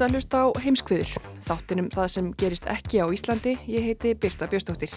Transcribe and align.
Þú 0.00 0.06
ert 0.06 0.14
að 0.14 0.16
hlusta 0.16 0.38
á 0.40 0.48
heimskviður, 0.64 1.10
þáttinum 1.44 1.88
það 1.92 2.06
sem 2.08 2.28
gerist 2.40 2.68
ekki 2.72 3.02
á 3.04 3.06
Íslandi, 3.12 3.52
ég 3.68 3.84
heiti 3.84 4.14
Birta 4.16 4.46
Bjöstóttir. 4.48 4.94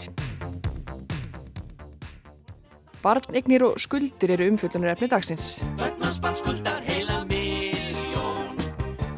Barnignir 3.04 3.66
og 3.68 3.82
skuldir 3.84 4.32
eru 4.38 4.48
umfjöldunar 4.54 4.94
efni 4.94 5.12
dagsins. 5.12 5.60
Hvert 5.76 6.00
mannsbarn 6.00 6.40
skuldar 6.40 6.80
heila 6.88 7.20
miljón 7.28 8.56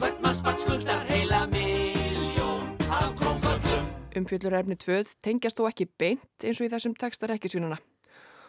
Hvert 0.02 0.25
mannsbarn 0.25 0.58
skuldar 0.66 1.05
heila 1.05 1.45
miljón 1.53 2.66
Af 2.89 3.14
krónköllum 3.22 3.86
Umfjöldunar 4.17 4.66
efni 4.66 4.81
tvöð 4.81 5.14
tengjast 5.22 5.61
þó 5.61 5.70
ekki 5.70 5.92
beint 6.02 6.49
eins 6.49 6.58
og 6.58 6.66
í 6.66 6.73
þessum 6.73 6.97
textar 6.97 7.38
ekki 7.38 7.53
svínuna. 7.53 7.77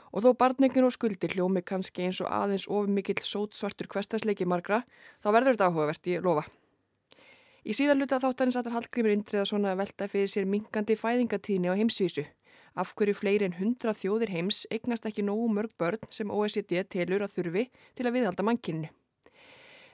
Og 0.09 0.25
þó 0.25 0.33
barnignir 0.41 0.89
og 0.89 0.97
skuldir 0.97 1.37
hljómi 1.37 1.61
kannski 1.61 2.09
eins 2.09 2.25
og 2.25 2.33
aðeins 2.33 2.65
of 2.65 2.89
mikill 2.89 3.21
sótsvartur 3.21 3.93
kvestasleiki 3.93 4.49
margra, 4.49 4.87
þá 5.21 5.35
verður 5.37 5.59
þetta 5.59 5.69
áhugavert, 5.69 6.09
ég 6.17 6.25
lofa. 6.25 6.49
Í 7.67 7.75
síðan 7.75 7.99
luta 7.99 8.21
þáttanins 8.23 8.55
að 8.61 8.69
Hallgrímur 8.77 9.11
Indriða 9.11 9.49
svona 9.51 9.73
velta 9.75 10.07
fyrir 10.07 10.29
sér 10.31 10.45
minkandi 10.47 10.95
fæðingatíðni 10.95 11.67
á 11.67 11.75
heimsvísu. 11.75 12.23
Af 12.79 12.93
hverju 12.95 13.17
fleiri 13.19 13.49
en 13.49 13.57
hundra 13.59 13.91
þjóðir 13.97 14.31
heims 14.31 14.61
eignast 14.71 15.09
ekki 15.09 15.25
nógu 15.27 15.49
mörg 15.51 15.73
börn 15.81 16.07
sem 16.15 16.31
OECD 16.31 16.85
telur 16.87 17.25
að 17.27 17.35
þurfi 17.35 17.65
til 17.99 18.07
að 18.07 18.15
viðhalda 18.21 18.47
mannkynnu. 18.47 18.93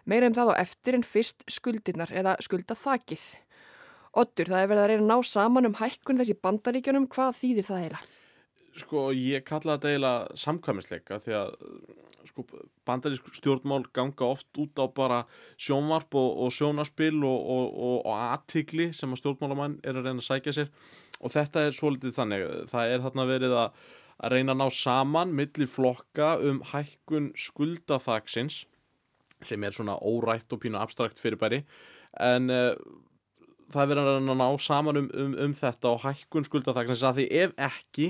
Meira 0.05 0.29
um 0.29 0.37
það 0.37 0.53
á 0.53 0.55
eftir 0.67 0.99
en 0.99 1.07
fyrst 1.07 1.47
skuldirnar 1.49 2.13
eða 2.13 2.37
skulda 2.45 2.77
þakið. 2.77 3.25
Ottur, 4.21 4.53
það 4.53 4.61
er 4.61 4.69
verið 4.75 4.83
að 4.83 4.91
reyna 4.93 5.07
að 5.07 5.09
ná 5.09 5.31
saman 5.33 5.71
um 5.71 5.79
hækkun 5.81 6.21
þessi 6.21 6.37
bandaríkjunum, 6.45 7.09
hvað 7.09 7.39
þýðir 7.41 7.69
það 7.71 7.85
eiginlega? 7.87 8.11
Sko, 8.83 9.09
ég 9.17 9.49
kalla 9.49 9.79
þetta 9.79 9.95
eiginlega 9.95 10.41
samkvæmisleika 10.45 11.23
því 11.25 11.39
að 11.41 11.57
sko, 12.29 12.45
bandarísk 12.89 13.29
stjórnmál 13.37 13.87
ganga 13.95 14.29
oft 14.29 14.49
út 14.61 14.79
á 14.79 14.87
bara 14.93 15.23
sjónvarp 15.61 16.15
og, 16.19 16.31
og 16.45 16.55
sjónaspil 16.55 17.23
og, 17.23 17.39
og, 17.57 17.79
og 18.07 18.13
aðtikli 18.13 18.91
sem 18.97 19.13
að 19.13 19.23
stjórnmálamann 19.23 19.79
er 19.83 19.99
að 19.99 20.09
reyna 20.09 20.23
að 20.23 20.29
sækja 20.29 20.57
sér. 20.59 20.73
Og 21.23 21.35
þetta 21.35 21.67
er 21.67 21.77
svolítið 21.77 22.17
þannig, 22.19 22.47
það 22.73 22.95
er 22.95 23.07
þarna 23.07 23.29
verið 23.31 23.57
að, 23.61 23.87
að 24.19 24.37
reyna 24.37 24.57
að 24.57 24.61
ná 24.63 24.79
saman 24.79 25.37
millir 25.39 25.71
flokka 25.71 26.35
um 26.43 26.61
hækkun 26.73 27.33
skuldaþaksins 27.39 28.65
sem 29.43 29.65
er 29.67 29.75
svona 29.75 29.97
órætt 29.99 30.55
og 30.55 30.61
pínu 30.63 30.79
abstrakt 30.79 31.19
fyrirbæri 31.19 31.65
en 32.23 32.51
uh, 32.53 32.77
það 33.73 33.83
er 33.83 33.91
verið 33.93 34.11
að 34.13 34.31
ná 34.39 34.47
saman 34.61 35.01
um, 35.01 35.09
um, 35.17 35.35
um 35.47 35.57
þetta 35.57 35.93
og 35.95 36.05
hækkun 36.05 36.47
skuldaþaksins. 36.47 37.05
Að 37.07 37.21
því 37.21 37.27
ef 37.43 37.55
ekki 37.71 38.09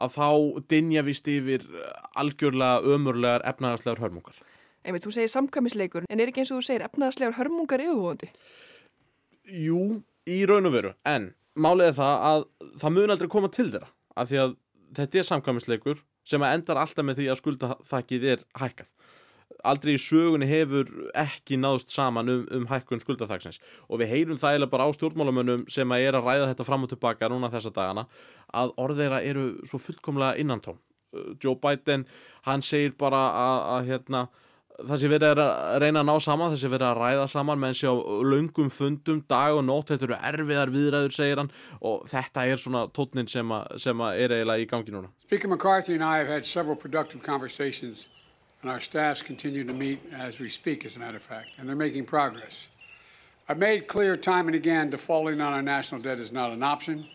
að 0.00 0.16
þá 0.16 0.28
dinja 0.72 1.04
vist 1.06 1.28
yfir 1.30 1.66
algjörlega 2.18 2.80
ömurlegar 2.94 3.44
efnaðarslegar 3.48 4.02
hörmungar. 4.04 4.40
Einmitt, 4.84 5.04
þú 5.04 5.12
segir 5.12 5.32
samkvæmisleikur, 5.32 6.06
en 6.08 6.22
er 6.22 6.30
ekki 6.30 6.42
eins 6.42 6.52
og 6.54 6.62
þú 6.62 6.66
segir 6.70 6.86
efnaðarslegar 6.86 7.36
hörmungar 7.36 7.84
yfirvóðandi? 7.84 8.30
Jú, 9.60 9.82
í 10.30 10.38
raun 10.48 10.70
og 10.70 10.76
veru, 10.76 10.94
en 11.04 11.32
málið 11.60 11.90
er 11.90 11.98
það 11.98 12.26
að 12.30 12.46
það 12.80 12.96
mun 12.96 13.14
aldrei 13.14 13.32
koma 13.34 13.52
til 13.52 13.68
þeirra, 13.72 13.90
af 14.16 14.30
því 14.30 14.40
að 14.44 14.56
þetta 14.96 15.20
er 15.20 15.28
samkvæmisleikur 15.28 16.04
sem 16.30 16.44
endar 16.46 16.80
alltaf 16.80 17.06
með 17.06 17.20
því 17.20 17.28
að 17.30 17.40
skuldaþakkið 17.42 18.28
er 18.34 18.44
hækkað. 18.62 18.92
Aldrei 19.64 19.94
í 19.96 20.00
sögunni 20.00 20.48
hefur 20.48 20.88
ekki 21.18 21.58
náðust 21.60 21.92
saman 21.92 22.30
um, 22.32 22.44
um 22.56 22.68
hækkun 22.70 23.02
skuldaþaksins 23.02 23.60
og 23.88 24.00
við 24.00 24.12
heyrum 24.14 24.40
það 24.40 24.60
eða 24.60 24.70
bara 24.72 24.86
á 24.88 24.90
stjórnmálamönnum 24.96 25.66
sem 25.72 25.92
að 25.92 26.06
er 26.06 26.18
að 26.18 26.28
ræða 26.28 26.52
þetta 26.52 26.68
fram 26.68 26.86
og 26.86 26.92
tilbaka 26.92 27.30
núna 27.32 27.52
þessa 27.52 27.74
dagana 27.76 28.06
að 28.56 28.74
orðeira 28.80 29.22
eru 29.26 29.50
svo 29.68 29.80
fullkomlega 29.82 30.40
innantóm. 30.40 30.78
Joe 31.42 31.56
Biden, 31.58 32.06
hann 32.46 32.62
segir 32.62 32.94
bara 32.98 33.24
að, 33.34 33.56
að 33.74 33.88
hérna, 33.90 34.20
það 34.78 35.00
sé 35.02 35.10
verið 35.10 35.42
að 35.42 35.50
reyna 35.82 36.04
að 36.04 36.06
ná 36.08 36.14
saman, 36.22 36.52
það 36.52 36.62
sé 36.62 36.70
verið 36.70 36.86
að 36.88 37.00
ræða 37.00 37.26
saman 37.32 37.60
menn 37.60 37.76
sé 37.76 37.90
á 37.90 37.94
laungum 38.30 38.70
fundum, 38.74 39.24
dag 39.28 39.58
og 39.58 39.64
nótt, 39.66 39.90
þetta 39.90 40.08
eru 40.08 40.20
erfiðar 40.30 40.72
viðræður, 40.76 41.16
segir 41.16 41.42
hann 41.42 41.50
og 41.80 42.06
þetta 42.10 42.46
er 42.46 42.62
svona 42.62 42.86
tótnin 42.94 43.28
sem, 43.30 43.52
a, 43.52 43.64
sem 43.82 44.06
að 44.06 44.22
er 44.22 44.36
eiginlega 44.38 44.64
í 44.64 44.70
gangi 44.70 44.94
núna. 44.94 45.12
And 48.62 48.70
our 48.70 48.80
staffs 48.80 49.22
continue 49.22 49.64
to 49.64 49.72
meet 49.72 50.00
as 50.12 50.38
we 50.38 50.50
speak, 50.50 50.84
as 50.84 50.96
a 50.96 50.98
matter 50.98 51.16
of 51.16 51.22
fact, 51.22 51.48
and 51.58 51.66
they're 51.66 51.76
making 51.76 52.04
progress. 52.04 52.66
I've 53.48 53.58
made 53.58 53.88
clear 53.88 54.16
time 54.16 54.46
and 54.48 54.54
again 54.54 54.90
defaulting 54.90 55.40
on 55.40 55.52
our 55.52 55.62
national 55.62 56.02
debt 56.02 56.18
is 56.18 56.30
not 56.30 56.52
an 56.52 56.62
option. 56.62 57.06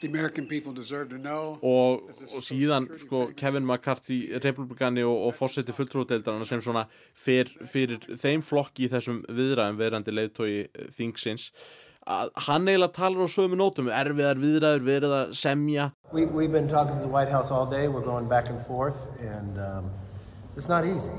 The 0.00 0.06
American 0.06 0.46
people 0.46 0.72
deserve 0.72 1.08
to 1.10 1.18
know. 1.18 1.58
Og, 1.60 2.06
og 2.30 2.44
síðan, 2.46 2.86
sko, 3.00 3.32
Kevin 3.36 3.66
McCarthy, 3.66 4.30
republikani 4.38 5.02
og, 5.02 5.26
og 5.26 5.34
fórseti 5.34 5.74
fulltrúdeildarana 5.74 6.46
sem 6.46 6.62
svona 6.62 6.86
fyr, 7.18 7.50
fyrir 7.66 8.06
þeim 8.14 8.46
flokki 8.46 8.86
í 8.86 8.92
þessum 8.92 9.24
viðræðum 9.26 9.80
verandi 9.82 10.14
leiðtói 10.14 10.52
þingsins, 10.94 11.50
að 12.06 12.30
hann 12.46 12.70
eiginlega 12.70 12.94
talar 12.94 13.26
á 13.26 13.34
sömu 13.34 13.58
nótum, 13.58 13.90
erfiðar 13.90 14.38
viðræður, 14.38 14.86
verið 14.86 15.16
að 15.18 15.34
semja. 15.42 15.90
We, 16.12 16.26
we've 16.26 16.54
been 16.54 16.70
talking 16.70 16.94
to 16.94 17.02
the 17.02 17.10
White 17.10 17.34
House 17.34 17.50
all 17.50 17.66
day, 17.66 17.88
we're 17.88 18.06
going 18.06 18.28
back 18.30 18.48
and 18.48 18.62
forth, 18.62 19.08
and 19.18 19.58
um, 19.58 19.90
it's 20.58 20.68
not 20.68 20.84
easy. 20.84 21.10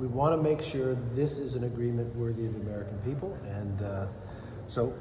We 0.00 0.06
want 0.06 0.32
to 0.36 0.42
make 0.50 0.62
sure 0.62 0.96
this 1.14 1.32
is 1.38 1.54
an 1.54 1.64
agreement 1.64 2.08
worthy 2.16 2.46
of 2.46 2.54
the 2.56 2.62
American 2.66 2.98
people, 3.04 3.30
and 3.60 3.82
uh, 3.82 4.06
so 4.66 4.94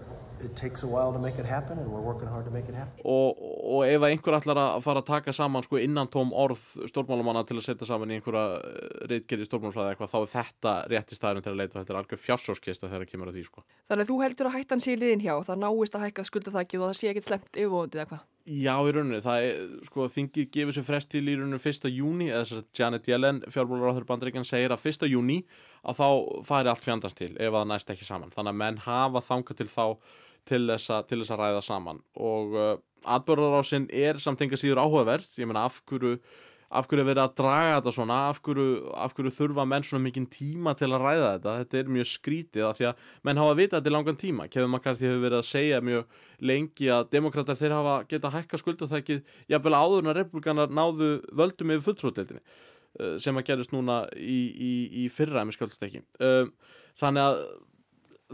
it 0.44 0.56
takes 0.56 0.84
a 0.84 0.88
while 0.88 1.12
to 1.13 1.19
make 1.19 1.40
it 1.40 1.45
happen, 1.45 1.79
and 1.79 1.88
we're 1.88 2.06
working 2.12 2.28
hard 2.28 2.45
to 2.45 2.51
make 2.51 2.68
it 2.68 2.75
happen. 2.75 3.00
Og, 3.06 3.39
og 3.75 3.88
ef 3.88 4.03
einhver 4.07 4.35
ætlar 4.39 4.59
að 4.59 4.84
fara 4.84 5.03
að 5.03 5.07
taka 5.07 5.34
saman 5.35 5.63
sko, 5.63 5.79
innan 5.79 6.12
tóm 6.12 6.34
orð 6.35 6.59
stjórnmálamanna 6.91 7.45
til 7.47 7.59
að 7.59 7.66
setja 7.69 7.88
saman 7.88 8.12
í 8.12 8.19
einhverja 8.19 8.44
reytkeri 9.12 9.47
stjórnmálfræði 9.47 9.94
eitthvað, 9.94 10.12
þá 10.13 10.19
er 10.19 10.31
þetta 10.34 10.75
rétti 10.95 11.19
staðurinn 11.19 11.47
til 11.47 11.53
að 11.53 11.62
leita 11.62 11.78
og 11.78 11.79
þetta 11.81 11.95
er 11.95 12.01
algjör 12.01 12.23
fjársóskista 12.25 12.88
þegar 12.89 13.06
það 13.06 13.13
kemur 13.13 13.31
að 13.31 13.39
því. 13.39 13.45
Sko. 13.47 13.63
Þannig 13.88 14.06
að 14.06 14.12
þú 14.12 14.19
heldur 14.25 14.51
að 14.51 14.57
hættan 14.57 14.84
sé 14.84 14.97
liðin 15.00 15.23
hjá, 15.23 15.34
það 15.47 15.63
náist 15.63 15.95
að 15.95 16.06
hækka 16.07 16.28
skuldaþakkið 16.31 16.84
og 16.84 16.91
það 16.91 17.00
sé 17.00 17.13
ekkert 17.13 17.29
slemt 17.29 17.51
yfirvóðandi 17.56 18.03
eða 18.03 18.12
hvað? 18.12 18.28
Já, 18.50 18.74
í 18.82 18.94
rauninni, 18.96 19.20
það 19.22 19.44
er, 19.46 19.58
sko, 19.86 20.08
þingið 20.10 20.48
gefur 20.56 20.74
sér 20.74 20.86
frest 20.88 21.12
til 21.12 21.22
í 21.28 21.36
rauninni 21.38 21.60
1. 21.60 21.90
júni, 21.94 22.32
eða 22.32 22.46
þess 22.48 22.58
að 22.58 22.80
Janet 22.80 23.10
Yellen, 23.12 23.42
fjármólaráður 23.54 24.08
bandaríkjan, 24.10 24.48
segir 24.48 24.74
að 24.74 24.88
1. 24.90 25.06
júni 25.12 25.44
að 25.84 26.00
þá 26.00 26.08
fari 26.48 26.72
allt 26.72 26.88
fjandast 26.88 27.20
til 27.20 27.36
ef 27.38 27.54
það 27.54 27.70
næst 27.70 27.94
ekki 27.94 28.08
saman. 28.08 28.34
Þannig 28.34 28.56
að 28.56 28.60
menn 28.64 28.82
hafa 28.88 29.22
þangað 29.28 29.60
til 29.62 29.70
þá 29.70 29.86
til 30.50 30.63
þess 30.66 30.94
að, 30.96 31.07
til 31.10 31.19
þess 31.22 31.34
að 31.36 31.42
ræða 31.44 31.63
saman 31.66 32.00
og 32.18 32.56
uh, 32.57 32.69
atbörðarásinn 33.10 33.90
er 33.96 34.19
samt 34.24 34.42
enga 34.44 34.57
síður 34.60 34.81
áhugaverð, 34.84 35.30
ég 35.40 35.50
menna 35.50 35.68
af 35.68 35.81
hverju 35.90 36.18
af 36.69 36.88
hverju 36.89 37.06
verið 37.07 37.21
að 37.24 37.36
draga 37.39 37.75
þetta 37.80 37.94
svona? 37.95 38.18
Af 38.30 38.42
hverju, 38.45 38.66
af 38.94 39.13
hverju 39.18 39.33
þurfa 39.33 39.66
menn 39.69 39.86
svona 39.88 40.06
mikinn 40.06 40.27
tíma 40.30 40.75
til 40.77 40.89
að 40.92 41.06
ræða 41.06 41.30
þetta, 41.36 41.56
þetta 41.63 41.80
er 41.80 41.94
mjög 41.95 42.10
skrítið 42.12 42.66
af 42.68 42.80
því 42.80 42.89
að 42.89 43.06
menn 43.30 43.42
hafa 43.42 43.56
vitað 43.60 43.80
þetta 43.80 43.92
í 43.92 43.95
langan 43.95 44.19
tíma. 44.24 44.50
Kevin 44.54 44.74
McCarthy 44.74 45.10
hefur 45.10 45.24
verið 45.25 45.42
að 45.42 45.48
segja 45.50 45.83
mjög 45.86 46.19
lengi 46.51 46.92
að 46.94 47.07
demokrater 47.16 47.60
þeir 47.60 47.77
hafa 47.77 47.95
geta 48.12 48.33
hækka 48.36 48.62
skuldathækið, 48.62 49.24
jáfnvel 49.50 49.80
áður 49.80 50.04
en 50.04 50.12
að 50.13 50.19
republikanar 50.21 50.75
náðu 50.75 51.16
völdum 51.33 51.74
yfir 51.74 51.88
fulltróðdeildinni 51.89 52.44
sem 53.21 53.38
að 53.38 53.45
gerist 53.45 53.71
núna 53.71 54.01
í, 54.18 54.39
í, 54.50 54.71
í 55.06 55.10
fyrra 55.13 55.44
með 55.45 55.60
skuldstekki 55.60 56.01
þannig 57.00 57.21
að 57.21 57.44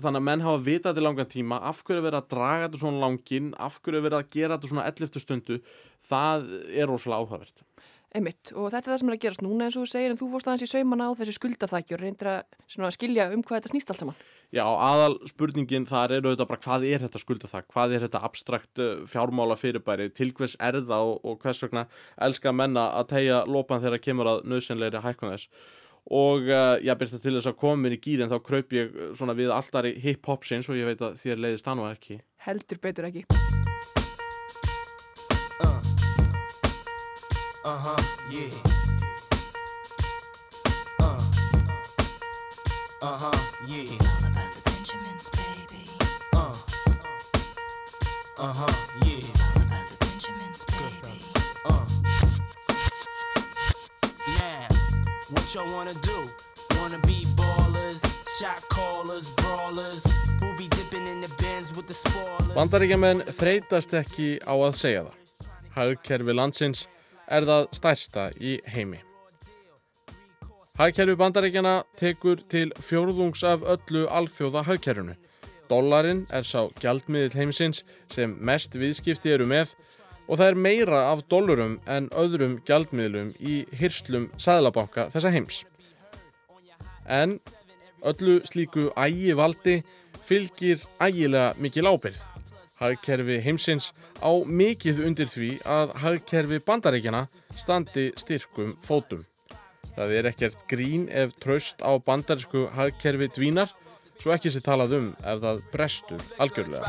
þannig 0.02 0.20
að 0.20 0.26
menn 0.28 0.44
hafa 0.44 0.64
vitað 0.66 1.00
í 1.00 1.04
langan 1.06 1.30
tíma. 1.32 1.60
Af 1.64 1.82
hverju 1.88 2.04
verið 2.04 2.20
að 2.20 2.32
draga 2.34 2.68
þetta 2.68 2.82
svona 2.82 3.04
langin 3.06 3.52
af 3.64 3.78
hverju 3.84 4.02
verið 4.04 4.18
að 4.20 4.34
gera 4.34 4.58
þetta 4.58 4.72
svona 4.72 4.88
11. 4.90 5.22
stundu? 5.24 5.60
Það 6.10 6.50
er 6.68 6.90
rosalega 6.92 7.22
áhugavert 7.22 7.64
Einmitt, 8.16 8.54
og 8.56 8.70
þetta 8.72 8.80
er 8.80 8.94
það 8.94 9.00
sem 9.02 9.10
er 9.10 9.16
að 9.16 9.24
gerast 9.26 9.42
núna 9.44 9.66
eins 9.66 9.76
og 9.76 9.84
þú 9.84 9.92
segir 9.92 10.14
en 10.14 10.20
þú 10.20 10.28
fórst 10.32 10.48
aðeins 10.48 10.64
í 10.64 10.70
saumana 10.72 11.08
á 11.12 11.18
þessu 11.20 11.34
skuldaþækjur 11.36 12.00
reyndir 12.00 12.30
að 12.32 12.94
skilja 12.96 13.26
um 13.36 13.42
hvað 13.44 13.58
þetta 13.58 13.72
snýst 13.74 13.92
allt 13.92 14.04
saman 14.04 14.22
Já, 14.56 14.64
aðal 14.64 15.18
spurningin 15.28 15.88
þar 15.90 16.14
er 16.16 16.24
auðvitað 16.24 16.50
bara 16.52 16.64
hvað 16.64 16.86
er 16.88 17.04
þetta 17.04 17.20
skulda 17.20 17.50
það, 17.52 17.66
hvað 17.74 17.96
er 17.96 18.06
þetta 18.06 18.22
abstrakt 18.30 18.80
uh, 18.80 18.92
fjármála 19.12 19.58
fyrirbæri, 19.60 20.08
til 20.16 20.30
hvers 20.38 20.56
er 20.64 20.80
það 20.80 21.10
og, 21.10 21.18
og 21.28 21.42
hvers 21.44 21.60
vegna 21.66 21.88
elska 22.30 22.56
menna 22.56 22.86
að 23.02 23.10
tegja 23.12 23.42
lopan 23.50 23.84
þegar 23.84 24.04
kemur 24.06 24.32
að 24.32 24.46
nöðsynleiri 24.48 25.04
hækkun 25.04 25.36
þess 25.36 25.68
og 26.06 26.48
uh, 26.48 26.78
ég 26.86 27.02
byrta 27.02 27.20
til 27.20 27.36
þess 27.36 27.52
að 27.52 27.60
koma 27.66 27.82
mér 27.84 27.98
í 27.98 28.02
gýrin 28.06 28.32
þá 28.32 28.38
kraup 28.46 28.78
ég 28.78 28.96
uh, 28.96 29.12
svona 29.18 29.36
við 29.36 29.52
alltaf 29.52 29.90
í 29.90 29.96
hip-hop 30.06 30.48
sinns 30.48 30.72
og 30.72 30.80
ég 30.80 30.88
veit 30.94 31.04
að 31.04 31.20
þér 31.20 31.44
leiðist 31.50 31.68
það 31.68 31.82
nú 31.82 31.92
ekki. 31.92 32.22
Heldur 32.46 32.84
betur 32.86 33.10
ekki. 33.12 33.28
Uh-huh, 37.66 37.98
yeah. 38.30 38.54
Uh. 41.00 41.18
Uh-huh, 43.02 43.32
yeah. 43.66 43.82
It's 43.82 44.06
all 44.06 44.30
about 44.30 44.52
the 44.54 44.62
Benjamins, 44.70 45.30
baby. 45.34 45.90
Uh. 46.34 46.54
Uh-huh, 48.38 48.74
yeah. 49.04 49.18
It's 49.18 49.42
all 49.42 49.64
about 49.64 49.88
the 49.90 49.98
Benjamins, 50.06 50.62
baby. 50.78 51.18
Uh. 51.66 51.86
Now, 54.38 54.68
what 55.34 55.56
y'all 55.56 55.72
wanna 55.74 55.96
do? 56.06 56.30
Wanna 56.78 57.00
be 57.08 57.26
ballers, 57.34 58.06
shot 58.40 58.62
callers, 58.70 59.32
brawlers, 59.42 60.06
who 60.40 60.54
be 60.56 60.68
dipping 60.68 61.08
in 61.08 61.22
the 61.22 61.34
bins 61.42 61.76
with 61.76 61.88
the 61.88 61.96
spoilers? 61.96 62.54
Bandaríkjaman 62.54 63.26
þreytast 63.26 63.98
ekki 64.04 64.38
á 64.46 64.54
að 64.54 64.78
segja 64.78 65.08
það. 65.08 65.16
Hagkerfi 65.76 66.34
landsins 66.38 66.86
er 67.28 67.46
það 67.48 67.68
stærsta 67.76 68.30
í 68.40 68.60
heimi. 68.70 69.02
Hagkerfi 70.76 71.16
bandaríkjana 71.16 71.76
tekur 71.96 72.42
til 72.52 72.74
fjórðungs 72.84 73.46
af 73.48 73.64
öllu 73.64 74.08
alþjóða 74.12 74.66
hagkerfinu. 74.68 75.16
Dollarin 75.70 76.26
er 76.36 76.44
sá 76.44 76.68
gjaldmiðil 76.82 77.38
heimsins 77.40 77.86
sem 78.12 78.36
mest 78.44 78.76
viðskipti 78.76 79.32
eru 79.34 79.48
með 79.50 79.72
og 80.28 80.40
það 80.40 80.48
er 80.50 80.60
meira 80.68 81.02
af 81.14 81.24
dollurum 81.32 81.80
en 81.88 82.10
öðrum 82.18 82.60
gjaldmiðlum 82.68 83.32
í 83.40 83.62
hyrslum 83.80 84.28
sæðlabanka 84.42 85.08
þessa 85.14 85.32
heims. 85.32 85.64
En 87.08 87.40
öllu 88.04 88.42
slíku 88.46 88.90
ægi 89.00 89.36
valdi 89.38 89.80
fylgir 90.26 90.84
ægilega 91.00 91.54
mikil 91.62 91.88
ábyrð. 91.88 92.35
Hagkerfi 92.82 93.40
heimsins 93.40 93.94
á 94.20 94.32
mikið 94.44 95.06
undir 95.08 95.30
því 95.32 95.52
að 95.64 95.94
hagkerfi 96.04 96.60
bandaríkjana 96.68 97.22
standi 97.56 98.10
styrkum 98.20 98.76
fótum. 98.84 99.24
Það 99.96 100.12
er 100.18 100.28
ekkert 100.28 100.66
grín 100.68 101.08
ef 101.08 101.32
tröst 101.40 101.80
á 101.80 101.96
bandarísku 102.04 102.66
hagkerfi 102.76 103.30
dvínar, 103.32 103.72
svo 104.20 104.34
ekki 104.36 104.52
sé 104.52 104.60
talað 104.64 104.98
um 104.98 105.08
ef 105.24 105.40
það 105.40 105.64
brestur 105.72 106.20
algjörlega. 106.44 106.84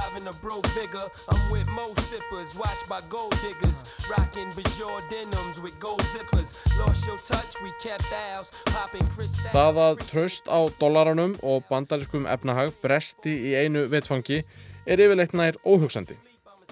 Það 9.55 9.83
að 9.87 10.07
tröst 10.11 10.51
á 10.51 10.61
dollaranum 10.83 11.39
og 11.47 11.67
bandarískum 11.71 12.27
efnahag 12.27 12.75
bresti 12.83 13.39
í 13.53 13.55
einu 13.55 13.87
vetfangi 13.93 14.43
er 14.87 15.03
yfirleitt 15.03 15.35
nær 15.35 15.59
óhugsandi. 15.67 16.17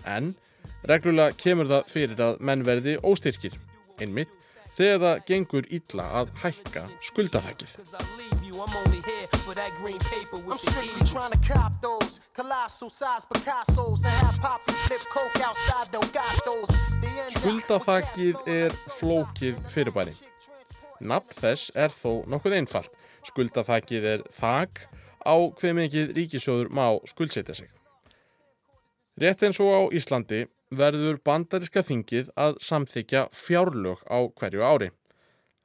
En 0.06 0.34
reglulega 0.88 1.34
kemur 1.40 1.69
það 1.70 1.90
fyrir 1.90 2.20
að 2.22 2.40
menn 2.40 2.64
verði 2.66 2.96
óstyrkir, 3.02 3.56
einmitt, 4.00 4.31
þegar 4.76 5.00
það 5.05 5.25
gengur 5.28 5.69
illa 5.70 6.06
að 6.20 6.32
hækka 6.43 6.84
skuldaþækið. 7.08 7.75
Skuldaþækið 17.34 18.49
er 18.55 18.76
flókið 18.99 19.61
fyrirbæri. 19.75 20.14
Nafn 21.05 21.38
þess 21.40 21.72
er 21.75 21.94
þó 21.94 22.25
nokkuð 22.31 22.58
einfalt. 22.61 22.99
Skuldaþækið 23.28 24.11
er 24.14 24.26
þak 24.32 24.84
á 25.25 25.37
hver 25.58 25.75
mikið 25.78 26.12
ríkisjóður 26.19 26.70
má 26.75 26.87
skuldsetja 27.08 27.56
sig. 27.56 27.70
Rétt 29.14 29.44
eins 29.46 29.61
og 29.62 29.69
á 29.70 29.81
Íslandi 29.94 30.40
verður 30.75 31.20
bandaríska 31.22 31.84
þingið 31.87 32.32
að 32.34 32.56
samþykja 32.66 33.28
fjárlög 33.31 34.00
á 34.11 34.26
hverju 34.26 34.62
ári. 34.66 34.88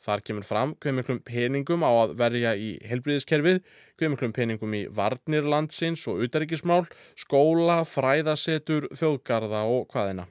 Þar 0.05 0.21
kemur 0.27 0.45
fram 0.45 0.75
hver 0.77 0.93
miklum 0.93 1.17
peningum 1.25 1.81
á 1.81 1.89
að 1.89 2.13
verja 2.19 2.51
í 2.53 2.69
helbriðiskerfið, 2.85 3.57
hver 3.97 4.11
miklum 4.13 4.35
peningum 4.37 4.75
í 4.77 4.83
varnirlandsins 4.93 6.05
og 6.07 6.21
utaríkismál, 6.27 6.85
skóla, 7.17 7.81
fræðasetur, 7.89 8.85
þjóðgarða 8.93 9.63
og 9.65 9.89
hvaðina. 9.95 10.27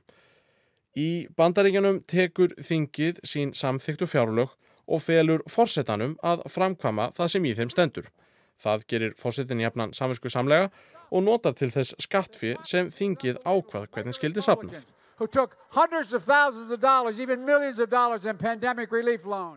Í 0.94 1.26
bandaríkjanum 1.34 2.04
tekur 2.06 2.54
þingið 2.54 3.18
sín 3.26 3.50
samþyktu 3.50 4.06
fjárlög 4.06 4.54
og 4.86 5.02
felur 5.02 5.42
forsetanum 5.50 6.14
að 6.22 6.46
framkvama 6.54 7.10
það 7.18 7.34
sem 7.34 7.50
í 7.50 7.56
þeim 7.58 7.74
stendur. 7.74 8.06
Það 8.62 8.86
gerir 8.90 9.18
fórsetin 9.18 9.66
jafnan 9.66 9.92
saminsku 9.94 10.30
samlega 10.30 10.70
og 11.10 11.24
notar 11.24 11.56
til 11.58 11.70
þess 11.72 11.96
skattfi 12.02 12.54
sem 12.68 12.90
þingið 12.92 13.40
ákvað 13.44 13.88
hvernig 13.94 14.16
skildi 14.16 14.44
sapnað. 14.44 14.92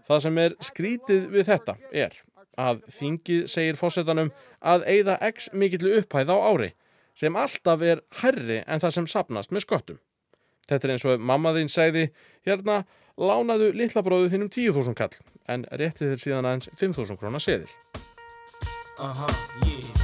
Það 0.08 0.22
sem 0.26 0.38
er 0.42 0.56
skrítið 0.66 1.28
við 1.36 1.50
þetta 1.52 1.76
er 1.92 2.16
að 2.60 2.82
þingið 2.92 3.44
segir 3.52 3.78
fórsetanum 3.80 4.32
að 4.60 4.88
eigða 4.90 5.18
x 5.30 5.52
mikillu 5.54 6.00
upphæð 6.02 6.34
á 6.34 6.38
ári 6.50 6.72
sem 7.18 7.36
alltaf 7.38 7.84
er 7.86 8.02
herri 8.22 8.64
en 8.66 8.82
það 8.82 8.96
sem 8.98 9.08
sapnast 9.14 9.54
með 9.54 9.66
sköttum. 9.68 10.02
Þetta 10.70 10.88
er 10.88 10.94
eins 10.96 11.06
og 11.06 11.24
mamma 11.32 11.54
þín 11.56 11.72
segði 11.72 12.10
hérna 12.48 12.84
lánaðu 13.20 13.72
litlabróðu 13.78 14.32
þínum 14.34 14.52
10.000 14.52 14.98
kall 14.98 15.16
en 15.52 15.66
rétti 15.72 16.08
þér 16.08 16.24
síðan 16.26 16.50
aðeins 16.50 16.72
5.000 16.74 17.20
krónar 17.20 17.44
seðil. 17.44 17.70
Uh-huh, 19.02 19.28
yeah. 19.66 20.01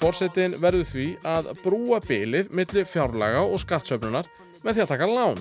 Forsetin 0.00 0.56
verður 0.60 0.86
því 0.88 1.06
að 1.28 1.50
brúa 1.62 2.00
bylið 2.04 2.50
millir 2.56 2.88
fjárlaga 2.88 3.44
og 3.44 3.60
skattsöfnunar 3.62 4.28
með 4.64 4.76
því 4.76 4.84
að 4.84 4.90
taka 4.94 5.08
lán. 5.10 5.40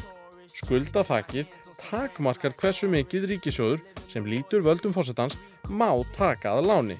Skulda 0.53 1.03
þakkið 1.07 1.57
takmarkar 1.79 2.53
hversu 2.59 2.89
mikið 2.91 3.27
ríkisjóður 3.31 3.81
sem 4.11 4.27
lítur 4.29 4.63
völdum 4.65 4.93
fórsetans 4.95 5.37
má 5.69 5.89
taka 6.17 6.53
að 6.57 6.69
láni. 6.69 6.97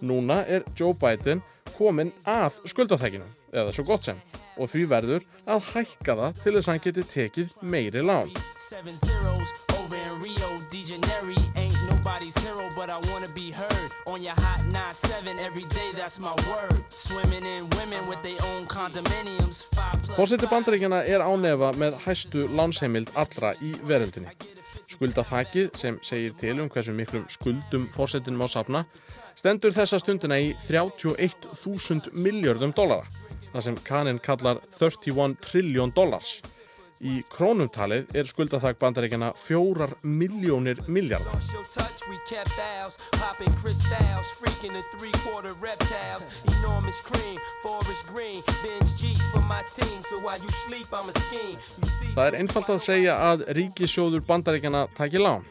Núna 0.00 0.44
er 0.46 0.64
Joe 0.78 0.94
Biden 0.98 1.42
komin 1.76 2.12
að 2.26 2.60
skuldaþækinu, 2.70 3.26
eða 3.52 3.74
svo 3.74 3.84
gott 3.86 4.08
sem, 4.08 4.18
og 4.58 4.70
því 4.70 4.86
verður 4.90 5.26
að 5.46 5.70
hækka 5.72 6.16
það 6.22 6.40
til 6.42 6.54
þess 6.56 6.68
að 6.68 6.72
hann 6.72 6.84
geti 6.86 7.06
tekið 7.12 7.58
meiri 7.62 8.02
lán. 8.06 8.32
Fórseti 20.14 20.46
bandaríkjana 20.50 21.00
er 21.02 21.24
ánefa 21.26 21.72
með 21.80 21.96
hæstu 22.04 22.44
lánsheimild 22.54 23.10
allra 23.18 23.50
í 23.58 23.72
veröldinni. 23.88 24.30
Skuldaþækið 24.94 25.74
sem 25.80 25.98
segir 26.06 26.36
til 26.38 26.60
um 26.62 26.70
hversu 26.70 26.94
miklum 26.94 27.24
skuldum 27.32 27.88
fórsetinum 27.96 28.46
á 28.46 28.48
safna 28.54 28.84
stendur 29.34 29.74
þessa 29.74 29.98
stundina 29.98 30.38
í 30.38 30.52
31.000 30.68 32.14
miljardum 32.14 32.76
dólara, 32.76 33.10
það 33.50 33.66
sem 33.66 33.80
kaninn 33.90 34.22
kallar 34.22 34.62
31 34.78 35.34
trilljón 35.48 35.94
dólars. 35.98 36.38
Í 36.98 37.20
krónumtalið 37.30 38.08
er 38.18 38.26
skuldaþak 38.26 38.78
bandaríkjana 38.80 39.28
fjórar 39.38 39.92
miljónir 40.02 40.80
miljardar. 40.90 41.38
Það 52.14 52.26
er 52.26 52.38
einfalt 52.40 52.74
að 52.74 52.82
segja 52.82 53.16
að 53.30 53.46
ríkisjóður 53.60 54.26
bandaríkjana 54.26 54.86
taki 54.98 55.22
lán, 55.22 55.46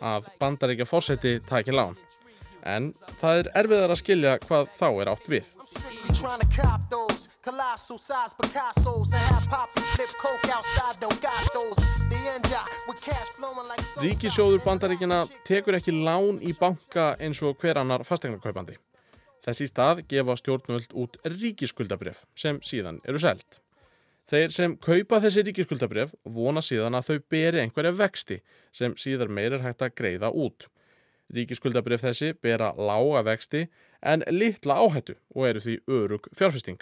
að 0.00 0.32
bandaríkja 0.40 0.88
fórseti 0.88 1.36
taki 1.44 1.76
lán 1.76 1.98
en 2.64 2.92
það 3.20 3.42
er 3.42 3.50
erfiðar 3.62 3.94
að 3.94 4.00
skilja 4.02 4.32
hvað 4.46 4.72
þá 4.78 4.88
er 4.88 5.10
átt 5.12 5.28
við. 5.30 5.46
Ríkisjóður 14.02 14.60
bandaríkina 14.64 15.22
tekur 15.48 15.78
ekki 15.78 15.94
lán 15.94 16.42
í 16.42 16.52
banka 16.58 17.14
eins 17.20 17.40
og 17.42 17.56
hver 17.62 17.80
annar 17.80 18.04
fastegnarkaupandi. 18.08 18.76
Þessi 19.44 19.68
stað 19.70 20.02
gefa 20.10 20.34
stjórnvöld 20.36 20.92
út 20.98 21.16
ríkiskuldabref 21.24 22.24
sem 22.36 22.58
síðan 22.64 23.00
eru 23.08 23.22
selt. 23.22 23.60
Þeir 24.28 24.52
sem 24.52 24.74
kaupa 24.76 25.22
þessi 25.24 25.46
ríkisskuldabref 25.46 26.10
vona 26.28 26.60
síðan 26.60 26.98
að 26.98 27.06
þau 27.06 27.22
beri 27.32 27.62
einhverja 27.62 27.94
vexti 27.96 28.42
sem 28.76 28.96
síðar 29.00 29.30
meir 29.32 29.56
er 29.56 29.64
hægt 29.64 29.86
að 29.86 29.94
greiða 29.96 30.28
út. 30.36 30.66
Ríkisskuldabref 31.34 32.04
þessi 32.06 32.32
bera 32.42 32.70
lága 32.76 33.24
vexti 33.26 33.66
en 34.00 34.24
litla 34.32 34.78
áhættu 34.80 35.18
og 35.34 35.48
eru 35.50 35.60
því 35.64 35.74
örug 35.98 36.28
fjárfesting. 36.36 36.80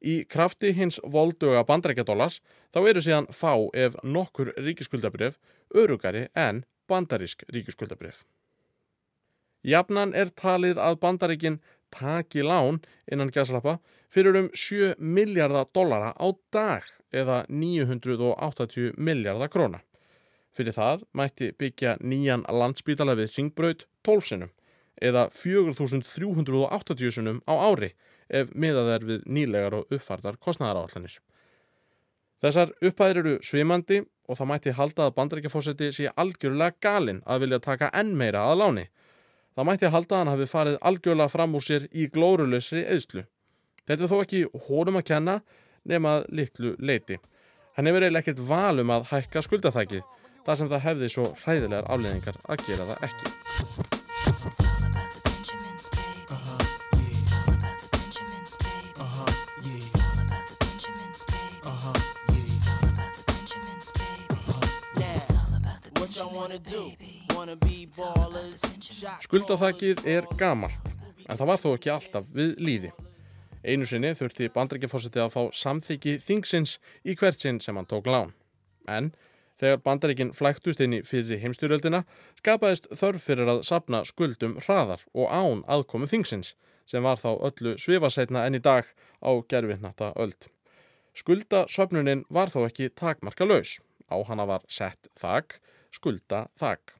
Í 0.00 0.24
krafti 0.28 0.72
hins 0.76 1.00
volduga 1.02 1.64
bandrækjadólas 1.68 2.40
þá 2.72 2.80
eru 2.88 3.02
síðan 3.04 3.28
fá 3.32 3.52
ef 3.74 3.96
nokkur 4.04 4.52
ríkisskuldabref 4.56 5.38
örugari 5.74 6.28
en 6.34 6.64
bandarísk 6.88 7.44
ríkisskuldabref. 7.52 8.24
Jafnan 9.66 10.14
er 10.14 10.30
talið 10.30 10.78
að 10.78 11.00
bandaríkin 11.02 11.58
taki 11.90 12.44
lán 12.46 12.78
innan 13.10 13.32
gæslappa 13.34 13.78
fyrir 14.12 14.38
um 14.38 14.48
7 14.54 14.94
miljardar 14.98 15.66
dollara 15.74 16.12
á 16.14 16.26
dag 16.52 16.86
eða 17.12 17.44
980 17.48 18.94
miljardar 18.96 19.50
króna. 19.50 19.82
Fyrir 20.56 20.72
það 20.72 21.02
mætti 21.12 21.50
byggja 21.52 21.98
nýjan 22.00 22.46
landsbítala 22.48 23.16
við 23.18 23.34
ringbraut 23.36 23.84
12 24.08 24.28
sinum 24.30 24.52
eða 24.96 25.26
4380 25.28 27.12
sinum 27.12 27.42
á 27.44 27.52
ári 27.52 27.90
ef 28.32 28.54
miðað 28.56 28.92
er 28.94 29.04
við 29.10 29.26
nýlegar 29.28 29.76
og 29.76 29.92
uppfartar 29.92 30.38
kostnæðaráallanir. 30.40 31.18
Þessar 32.40 32.72
upphæðir 32.84 33.20
eru 33.20 33.34
svimandi 33.44 34.00
og 34.28 34.38
það 34.38 34.50
mætti 34.50 34.74
halda 34.76 35.06
að 35.06 35.14
bandaríkjafósetti 35.20 35.92
sé 35.92 36.08
algjörlega 36.16 36.80
galinn 36.80 37.22
að 37.26 37.44
vilja 37.44 37.60
taka 37.68 37.92
enn 37.92 38.16
meira 38.16 38.48
að 38.48 38.60
láni. 38.62 38.88
Það 39.56 39.68
mætti 39.68 39.92
halda 39.92 40.16
að 40.16 40.20
hann 40.22 40.32
hafi 40.32 40.50
farið 40.50 40.80
algjörlega 40.90 41.32
fram 41.32 41.56
úr 41.56 41.64
sér 41.64 41.86
í 41.92 42.08
glórulösri 42.12 42.84
eðslu. 42.84 43.24
Þetta 43.86 44.02
er 44.02 44.10
þó 44.10 44.18
ekki 44.24 44.42
hórum 44.66 45.00
að 45.00 45.08
kenna 45.12 45.38
nema 45.84 46.18
litlu 46.28 46.74
leiti. 46.80 47.20
Hann 47.76 47.88
hefur 47.88 48.04
eiginlega 48.04 48.24
ekkert 48.24 48.44
valum 48.48 48.92
að 48.92 49.08
hækka 49.12 49.44
skuldathækið 49.44 50.04
þar 50.46 50.58
sem 50.60 50.68
það 50.70 50.84
hefði 50.84 51.08
svo 51.10 51.26
hræðilegar 51.42 51.88
afleðingar 51.90 52.36
að 52.46 52.66
gera 52.68 52.84
það 52.92 52.98
ekki. 53.08 53.26
Skuldathækið 69.26 70.06
er 70.08 70.26
gamalt, 70.38 70.94
en 71.26 71.36
það 71.36 71.48
var 71.50 71.60
þó 71.60 71.68
ekki 71.74 71.90
alltaf 71.92 72.30
við 72.34 72.54
líði. 72.62 72.90
Einu 73.66 73.86
sinni 73.88 74.12
þurfti 74.14 74.48
bandaríkjafósiti 74.54 75.20
að 75.22 75.32
fá 75.34 75.42
samþyggi 75.58 76.16
þingsins 76.22 76.76
í 77.02 77.16
hvert 77.18 77.42
sinn 77.42 77.58
sem 77.62 77.76
hann 77.76 77.88
tók 77.90 78.06
lán. 78.06 78.30
En 78.86 79.10
þegar 79.60 79.82
bandaríkin 79.84 80.32
flæktust 80.36 80.82
inn 80.84 80.98
í 80.98 81.02
fyrir 81.06 81.40
heimstyrjöldina 81.42 82.02
skapaðist 82.40 82.90
þörf 82.92 83.24
fyrir 83.28 83.52
að 83.52 83.62
sapna 83.68 84.02
skuldum 84.08 84.58
hraðar 84.66 85.04
og 85.14 85.32
án 85.32 85.64
aðkomu 85.70 86.08
þingsins 86.10 86.54
sem 86.86 87.02
var 87.02 87.18
þá 87.18 87.30
öllu 87.48 87.74
svifasætna 87.82 88.44
enn 88.46 88.58
í 88.58 88.62
dag 88.62 88.86
á 89.22 89.30
gerfinnata 89.50 90.12
öld. 90.16 90.48
Skuldasöfnunin 91.16 92.26
var 92.30 92.52
þó 92.52 92.66
ekki 92.66 92.90
takmarka 92.92 93.46
laus. 93.48 93.78
Á 94.12 94.16
hana 94.28 94.44
var 94.46 94.62
sett 94.68 95.08
þak, 95.18 95.58
skulda 95.90 96.46
þak. 96.60 96.94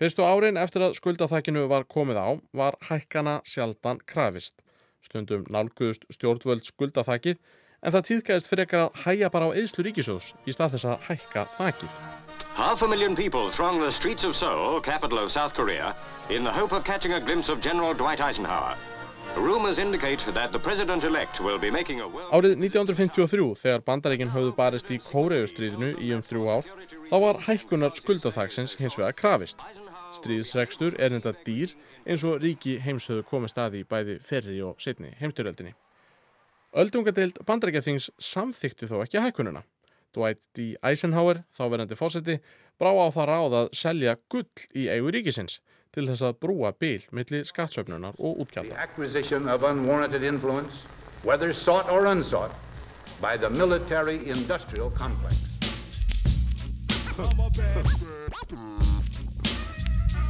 Fyrstu 0.00 0.24
árin 0.24 0.58
eftir 0.58 0.82
að 0.86 0.96
skuldaþakkinu 0.98 1.66
var 1.70 1.84
komið 1.84 2.18
á 2.18 2.28
var 2.56 2.78
hækkana 2.88 3.40
sjaldan 3.46 4.00
krafist. 4.06 4.62
Stundum 5.02 5.44
nálguðust 5.50 6.06
stjórnvöld 6.14 6.64
skuldaþakkið 6.66 7.42
en 7.82 7.94
það 7.94 8.06
tíðgæðist 8.08 8.50
frekar 8.50 8.84
að 8.86 9.00
hæja 9.04 9.30
bara 9.34 9.50
á 9.50 9.56
eðslu 9.58 9.84
ríkisjóðs 9.88 10.32
í 10.46 10.54
stað 10.54 10.76
þess 10.76 10.88
að 10.92 11.06
hækka 11.08 11.44
þakkið. 11.58 11.98
Half 12.54 12.82
a 12.82 12.88
million 12.88 13.16
people 13.16 13.50
throng 13.50 13.80
the 13.80 13.90
streets 13.90 14.24
of 14.24 14.36
Seoul, 14.36 14.80
capital 14.80 15.18
of 15.18 15.30
South 15.30 15.54
Korea, 15.54 15.94
in 16.30 16.44
the 16.44 16.52
hope 16.52 16.72
of 16.72 16.84
catching 16.84 17.14
a 17.14 17.20
glimpse 17.20 17.48
of 17.48 17.60
General 17.60 17.94
Dwight 17.94 18.20
Eisenhower. 18.20 18.76
Rumors 19.36 19.78
indicate 19.78 20.20
that 20.34 20.52
the 20.52 20.58
president-elect 20.58 21.40
will 21.40 21.58
be 21.58 21.70
making 21.70 22.00
a 22.00 22.08
world... 22.08 22.28
Árið 22.36 22.58
1953, 22.60 23.54
þegar 23.62 23.84
bandaríkinn 23.86 24.32
höfðu 24.34 24.52
barist 24.58 24.90
í 24.92 24.98
Kóreustríðinu 25.00 25.94
í 25.96 26.12
um 26.12 26.20
þrjú 26.26 26.50
ár, 26.52 26.68
þá 27.08 27.16
var 27.24 27.40
hækkunar 27.48 27.96
skuldaþaksins 27.96 28.76
hins 28.76 28.98
vegar 29.00 29.16
krafist. 29.16 29.64
Stríðsregstur 30.12 30.98
er 31.00 31.16
þetta 31.16 31.32
dýr 31.46 31.72
eins 32.04 32.26
og 32.28 32.42
ríki 32.44 32.76
heimshöðu 32.84 33.24
komið 33.30 33.54
staði 33.54 33.80
í 33.80 33.88
bæði 33.88 34.18
ferri 34.20 34.60
og 34.60 34.76
setni 34.82 35.14
heimstyröldinni. 35.22 35.72
Öldungadeild 36.72 37.36
bandarækjaþings 37.44 38.06
samþykti 38.16 38.86
þó 38.88 39.02
ekki 39.04 39.20
hækkununa. 39.20 39.60
Dwight 40.16 40.40
D. 40.56 40.72
Eisenhower, 40.80 41.42
þáverandi 41.52 41.96
fósetti, 41.96 42.38
brá 42.80 42.88
á 42.96 43.12
það 43.12 43.28
ráð 43.28 43.56
að 43.58 43.68
selja 43.76 44.14
gull 44.32 44.48
í 44.72 44.88
eigu 44.88 45.12
ríkisins 45.12 45.58
til 45.92 46.06
þess 46.08 46.24
að 46.24 46.38
brúa 46.40 46.72
bil 46.72 47.04
milli 47.12 47.42
skattsöfnunar 47.44 48.16
og 48.16 48.40
útgjalda. 48.44 48.72
The 48.72 48.80
acquisition 48.80 49.48
of 49.52 49.64
unwarranted 49.68 50.24
influence, 50.24 50.72
whether 51.24 51.52
sought 51.52 51.92
or 51.92 52.06
unsought, 52.08 52.52
by 53.20 53.36
the 53.36 53.50
military-industrial 53.50 54.90
complex. 54.96 55.36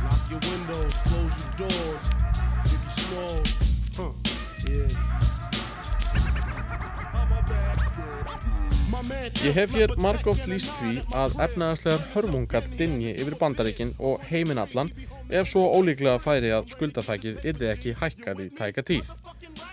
Lock 0.02 0.26
your 0.30 0.42
windows, 0.50 0.94
close 1.06 1.34
your 1.38 1.52
doors, 1.62 2.04
give 2.66 2.82
you 2.82 2.90
snores. 2.98 3.50
Huh, 3.94 4.10
yeah. 4.66 5.31
Ég 8.92 9.54
hef 9.56 9.72
hér 9.72 9.92
margóft 10.04 10.44
líst 10.50 10.68
því 10.76 10.98
að 11.16 11.38
efnaðarslegar 11.40 12.02
hörmungar 12.12 12.66
dinji 12.76 13.14
yfir 13.14 13.38
bandaríkin 13.40 13.94
og 13.96 14.20
heiminn 14.28 14.60
allan 14.60 14.90
ef 15.32 15.48
svo 15.48 15.62
ólíklega 15.72 16.18
færi 16.20 16.50
að 16.52 16.68
skuldaþækið 16.74 17.40
yrði 17.48 17.70
ekki 17.72 17.94
hækkað 18.02 18.42
í 18.44 18.50
tæka 18.58 18.84
tíð. 18.90 19.14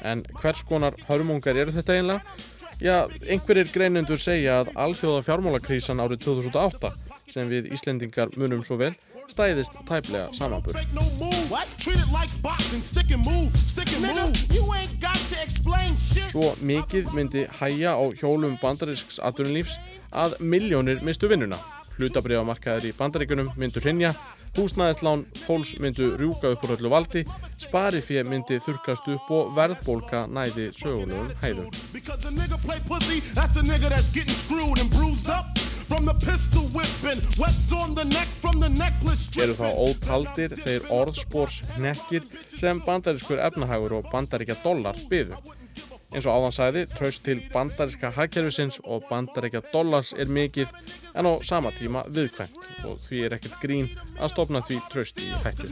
En 0.07 0.23
hvers 0.39 0.63
konar 0.69 0.95
hörmungar 1.09 1.59
eru 1.59 1.75
þetta 1.75 1.97
einlega? 1.99 2.37
Já, 2.79 3.11
einhverjir 3.27 3.73
greinendur 3.73 4.23
segja 4.23 4.61
að 4.61 4.71
alþjóða 4.85 5.25
fjármálakrísan 5.27 5.99
árið 5.99 6.23
2008 6.29 6.93
sem 7.27 7.51
við 7.51 7.73
Íslendingar 7.75 8.31
munum 8.39 8.63
svo 8.63 8.79
vel 8.79 8.93
stæðist 9.29 9.77
tæplega 9.87 10.29
samanbúr. 10.33 10.73
Svo 16.29 16.53
mikið 16.61 17.11
myndi 17.15 17.45
hæja 17.59 17.95
á 17.97 18.05
hjólum 18.19 18.57
bandarísks 18.61 19.19
atvinnulífs 19.23 19.77
að 20.11 20.39
miljónir 20.39 21.03
mistu 21.05 21.29
vinnuna. 21.29 21.59
Hlutabriðamarkaðir 21.99 22.85
í 22.89 22.95
bandaríkunum 22.95 23.49
myndu 23.59 23.81
hrinja, 23.83 24.13
húsnæðislán 24.55 25.25
fólks 25.43 25.73
myndu 25.83 26.13
rjúka 26.15 26.53
upp 26.53 26.63
úr 26.63 26.77
öllu 26.77 26.91
valdi, 26.93 27.25
sparifið 27.59 28.29
myndi 28.29 28.59
þurkast 28.63 29.09
upp 29.15 29.27
og 29.35 29.51
verðbólka 29.57 30.23
næði 30.31 30.69
sögulegum 30.79 31.33
hæðum. 31.43 31.67
Eru 39.39 39.55
þá 39.57 39.69
ótaldir 39.85 40.53
þeir 40.59 40.85
orðspórs 40.93 41.61
hnekkir 41.77 42.27
sem 42.53 42.81
bandarískur 42.85 43.41
efnahagur 43.47 43.97
og 43.99 44.11
bandaríkja 44.11 44.59
dólar 44.63 44.99
byðu. 45.09 45.39
Eins 46.09 46.25
og 46.25 46.33
áðan 46.33 46.55
sæði, 46.55 46.81
traust 46.97 47.21
til 47.25 47.37
bandaríska 47.53 48.09
hagkerfisins 48.15 48.79
og 48.81 49.05
bandaríkja 49.09 49.61
dollars 49.73 50.13
er 50.17 50.29
mikið 50.29 50.73
en 51.13 51.29
á 51.29 51.33
sama 51.45 51.69
tíma 51.77 52.01
viðkvæmt 52.09 52.85
og 52.89 52.97
því 53.05 53.25
er 53.27 53.37
ekkert 53.37 53.59
grín 53.61 53.91
að 54.17 54.33
stopna 54.33 54.63
því 54.65 54.81
traust 54.89 55.21
í 55.21 55.29
hættu. 55.43 55.69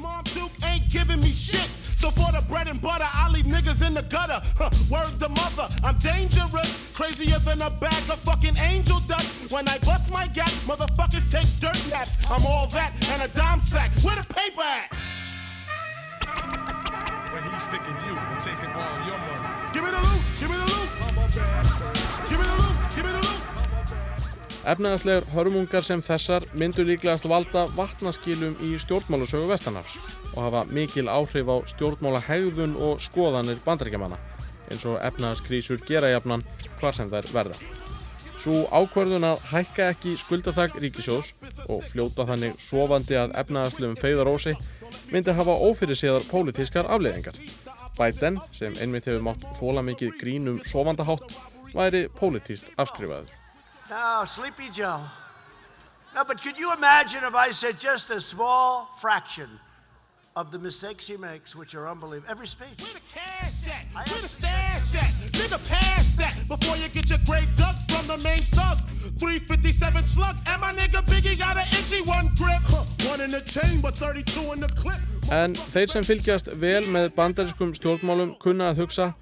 So 1.98 2.12
for 2.12 2.32
the 2.32 2.42
bread 2.48 2.68
and 2.68 2.80
butter, 2.80 3.08
I 3.08 3.30
leave 3.30 3.46
niggas 3.46 3.86
in 3.86 3.94
the 3.94 4.04
gutter. 4.04 4.40
Huh, 4.56 4.70
word 4.90 5.20
to 5.20 5.30
mother, 5.30 5.68
I'm 5.84 5.98
dangerous. 5.98 6.92
Crazier 6.94 7.40
than 7.40 7.62
a 7.62 7.70
bag 7.70 8.10
of 8.10 8.20
fucking 8.20 8.58
angel 8.60 9.00
dust. 9.02 9.52
When 9.52 9.68
I 9.68 9.78
bust 9.80 10.12
my 10.12 10.28
gap, 10.28 10.50
motherfuckers 10.70 11.30
take 11.30 11.48
dirt 11.60 11.78
naps. 11.90 12.18
I'm 12.30 12.46
all 12.46 12.68
that 12.68 12.94
and 13.10 13.24
a 13.24 13.28
dime 13.30 13.60
sack. 13.60 13.92
Where 14.04 14.16
the 14.16 14.24
paper 14.34 14.62
at? 14.62 14.94
When 17.34 17.44
he's 17.52 17.64
sticking 17.64 17.98
you 18.06 18.16
and 18.16 18.40
taking 18.40 18.72
all 18.72 18.98
your 19.06 19.18
money. 19.18 19.74
Give 19.74 19.84
me 19.84 19.92
the 19.92 20.00
loot, 20.00 20.22
give 20.40 20.50
me 20.50 20.58
the 20.58 20.66
loot. 20.66 20.90
Give 22.30 22.40
me 22.40 22.46
the 22.46 22.56
loot, 22.56 22.76
give 22.96 23.06
me 23.06 23.12
the 23.12 23.28
loot. 23.28 23.57
Efnaðarslegar 24.68 25.24
hörmungar 25.32 25.86
sem 25.88 26.02
þessar 26.04 26.44
myndu 26.60 26.84
líklegast 26.84 27.24
valda 27.32 27.68
vatnaskilum 27.78 28.58
í 28.68 28.74
stjórnmálusögu 28.84 29.48
Vestanafs 29.48 29.96
og 30.34 30.42
hafa 30.44 30.66
mikil 30.68 31.08
áhrif 31.08 31.48
á 31.48 31.56
stjórnmálahegðun 31.72 32.74
og 32.76 33.00
skoðanir 33.00 33.62
bandaríkjamanna 33.64 34.20
eins 34.68 34.84
og 34.84 34.98
efnaðarskrísur 35.00 35.80
gera 35.88 36.12
jafnan 36.12 36.44
hvar 36.82 36.98
sem 36.98 37.08
þær 37.08 37.30
verða. 37.32 37.62
Svo 38.38 38.66
ákvörðun 38.68 39.30
að 39.30 39.48
hækka 39.54 39.88
ekki 39.94 40.18
skuldathag 40.20 40.76
ríkisjós 40.84 41.32
og 41.72 41.88
fljóta 41.88 42.28
þannig 42.28 42.60
sofandi 42.62 43.18
að 43.18 43.34
efnaðarslegum 43.40 43.98
feyðarósi 44.04 44.58
myndi 45.14 45.40
hafa 45.40 45.56
ófyrir 45.64 45.98
séðar 45.98 46.28
pólitískar 46.28 46.92
afleiðingar. 46.92 47.40
Biden, 47.98 48.44
sem 48.52 48.76
einmitt 48.84 49.08
hefur 49.08 49.26
mátt 49.32 49.48
þóla 49.58 49.82
mikið 49.88 50.16
grínum 50.20 50.62
sofandahátt, 50.68 51.40
væri 51.72 52.08
pólitíst 52.20 52.68
afskrifaður. 52.78 53.37
Now, 53.90 54.26
Sleepy 54.26 54.70
Joe. 54.70 55.00
No, 56.14 56.24
but 56.26 56.42
could 56.42 56.60
you 56.60 56.74
imagine 56.74 57.24
if 57.24 57.34
I 57.34 57.52
said 57.52 57.80
just 57.80 58.10
a 58.10 58.20
small 58.20 58.90
fraction 58.98 59.48
of 60.36 60.52
the 60.52 60.60
mistakes 60.60 61.08
he 61.08 61.16
makes, 61.16 61.56
which 61.56 61.74
are 61.74 61.88
unbelievable? 61.88 62.30
Every 62.30 62.48
speech. 62.48 62.82
Where 62.82 62.94
the 62.94 63.00
cash 63.14 63.68
at? 63.68 64.12
Where 64.12 64.22
the 64.22 64.28
stash 64.28 64.96
at? 64.96 65.12
Nigga, 65.32 65.70
pass 65.70 66.12
that 66.14 66.36
before 66.50 66.76
you 66.76 66.90
get 66.90 67.10
your 67.10 67.20
grave 67.26 67.48
dug 67.56 67.76
from 67.90 68.08
the 68.08 68.18
main 68.24 68.42
thug. 68.52 68.80
357 69.20 70.06
slug, 70.06 70.36
and 70.48 70.62
my 70.62 70.74
nigga 70.74 71.02
Biggie 71.06 71.40
got 71.40 71.56
an 71.56 71.68
itchy 71.72 72.02
one 72.02 72.30
grip. 72.36 72.62
One 73.10 73.22
in 73.22 73.32
the 73.32 73.42
chamber, 73.42 73.92
32 73.92 74.52
in 74.52 74.60
the 74.60 74.68
clip. 74.68 75.00
En 75.32 75.56
þeir 75.56 75.88
sem 75.92 76.04
fylgjast 76.04 76.52
vel 76.60 76.84
með 76.92 77.14
bandariskum 77.16 77.72
stjórnmálum 77.76 78.36
kunna 78.40 78.74
að 78.74 78.84
hugsa, 78.84 79.14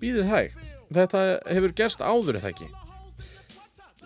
býðið 0.00 0.32
hæg, 0.32 0.58
þetta 0.92 1.22
hefur 1.52 1.76
gerst 1.76 2.00
áður 2.00 2.40
eða 2.40 2.52
ekki. 2.54 2.72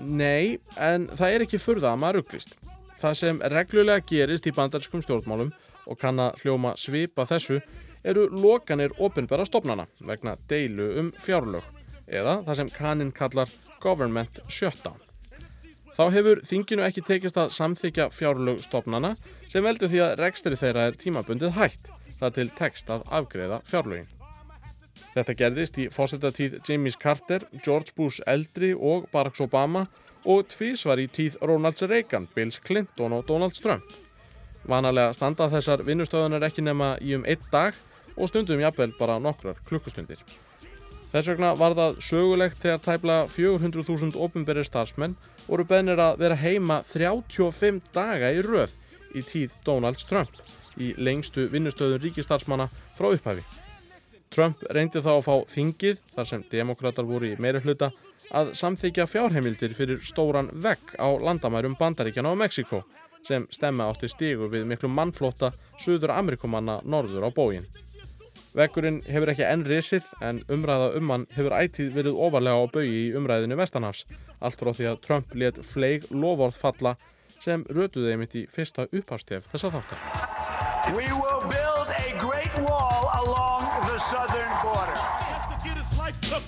Nei, 0.01 0.59
en 0.81 1.09
það 1.13 1.35
er 1.35 1.45
ekki 1.45 1.61
furða 1.61 1.93
að 1.93 2.01
maður 2.03 2.21
rugglist. 2.21 2.55
Það 3.01 3.17
sem 3.21 3.41
reglulega 3.53 4.05
gerist 4.09 4.49
í 4.49 4.55
bandariskum 4.57 5.03
stjórnmálum 5.05 5.53
og 5.87 5.99
kann 6.01 6.21
að 6.21 6.43
hljóma 6.43 6.75
svipa 6.81 7.27
þessu 7.29 7.61
eru 8.05 8.27
lokanir 8.33 8.95
ofinbæra 8.99 9.45
stopnana 9.49 9.87
vegna 10.01 10.37
deilu 10.49 10.89
um 11.01 11.13
fjárlög 11.21 11.65
eða 12.09 12.41
það 12.47 12.59
sem 12.61 12.73
kannin 12.75 13.13
kallar 13.13 13.53
government 13.81 14.41
shutdown. 14.49 14.99
Þá 15.97 16.05
hefur 16.15 16.41
þinginu 16.49 16.85
ekki 16.87 17.05
tekist 17.05 17.37
að 17.41 17.53
samþykja 17.57 18.09
fjárlög 18.15 18.63
stopnana 18.65 19.15
sem 19.49 19.65
veldur 19.65 19.91
því 19.93 20.05
að 20.07 20.17
rekstri 20.23 20.57
þeirra 20.57 20.89
er 20.89 20.97
tímabundið 21.01 21.57
hægt 21.59 21.93
það 22.21 22.37
til 22.39 22.49
text 22.57 22.93
að 22.93 23.05
afgreða 23.21 23.61
fjárlögin. 23.69 24.09
Þetta 25.15 25.35
gerðist 25.35 25.79
í 25.83 25.89
fósetatíð 25.91 26.61
James 26.69 26.97
Carter, 27.01 27.43
George 27.65 27.95
Bush 27.97 28.23
eldri 28.31 28.71
og 28.75 29.09
Barack 29.11 29.41
Obama 29.43 29.87
og 30.25 30.47
tvísvar 30.53 31.01
í 31.03 31.09
tíð 31.11 31.41
Ronald 31.43 31.81
Reagan, 31.83 32.29
Bills 32.35 32.61
Clinton 32.63 33.17
og 33.17 33.27
Donald 33.27 33.57
Trump. 33.59 33.85
Vanalega 34.69 35.15
standa 35.17 35.49
þessar 35.51 35.83
vinnustöðunar 35.87 36.45
ekki 36.47 36.63
nema 36.63 36.93
í 37.03 37.17
um 37.17 37.25
einn 37.27 37.49
dag 37.51 37.75
og 38.17 38.29
stundum 38.31 38.61
jafnvel 38.61 38.93
bara 38.99 39.19
nokkrar 39.19 39.59
klukkustundir. 39.67 40.21
Þess 41.11 41.33
vegna 41.33 41.55
var 41.59 41.75
það 41.75 41.97
sögulegt 42.07 42.61
þegar 42.63 42.85
tæpla 42.85 43.17
400.000 43.33 44.15
ofinberið 44.15 44.69
starfsmenn 44.69 45.17
voru 45.49 45.67
beðnir 45.67 45.99
að 45.99 46.21
vera 46.23 46.39
heima 46.39 46.85
35 46.87 47.81
daga 47.97 48.31
í 48.31 48.45
röð 48.47 48.77
í 49.19 49.25
tíð 49.27 49.57
Donald 49.67 49.99
Trump 50.07 50.39
í 50.79 50.93
lengstu 51.03 51.49
vinnustöðun 51.51 52.05
ríkistarfsmanna 52.05 52.69
frá 52.95 53.11
upphafi. 53.11 53.43
Trump 54.31 54.63
reyndi 54.71 55.01
þá 55.03 55.11
að 55.17 55.25
fá 55.27 55.35
þingið, 55.51 56.01
þar 56.15 56.27
sem 56.29 56.43
demokrater 56.53 57.07
voru 57.07 57.33
í 57.33 57.39
meiri 57.43 57.61
hluta, 57.65 57.91
að 58.31 58.53
samþykja 58.61 59.09
fjárheimildir 59.11 59.75
fyrir 59.75 60.03
stóran 60.07 60.51
vegg 60.55 60.95
á 61.03 61.09
landamærum 61.19 61.75
Bandaríkjana 61.79 62.31
og 62.31 62.39
Mexiko 62.39 62.85
sem 63.27 63.47
stemma 63.53 63.89
átti 63.91 64.09
stígu 64.09 64.47
við 64.53 64.69
miklu 64.71 64.89
mannflóta 64.89 65.51
Suður 65.83 66.15
Amerikumanna 66.15 66.79
norður 66.87 67.27
á 67.27 67.31
bógin. 67.35 67.67
Veggurinn 68.57 69.03
hefur 69.07 69.31
ekki 69.31 69.47
enn 69.47 69.67
risið 69.67 70.07
en 70.27 70.41
umræða 70.51 70.89
um 70.99 71.13
hann 71.13 71.27
hefur 71.35 71.55
ætið 71.59 71.93
verið 71.99 72.19
ofarlega 72.27 72.63
á 72.63 72.67
baugi 72.73 73.03
í 73.05 73.15
umræðinu 73.19 73.59
Vestanhafs, 73.61 74.07
allt 74.39 74.59
frá 74.63 74.71
því 74.75 74.91
að 74.91 75.01
Trump 75.07 75.35
let 75.35 75.61
fleig 75.67 76.07
lofórð 76.11 76.59
falla 76.59 76.97
sem 77.41 77.67
rötuði 77.71 78.15
einmitt 78.15 78.39
í 78.39 78.47
fyrsta 78.51 78.87
upphastef 78.91 79.51
þessa 79.53 79.75
þáttar. 79.75 81.60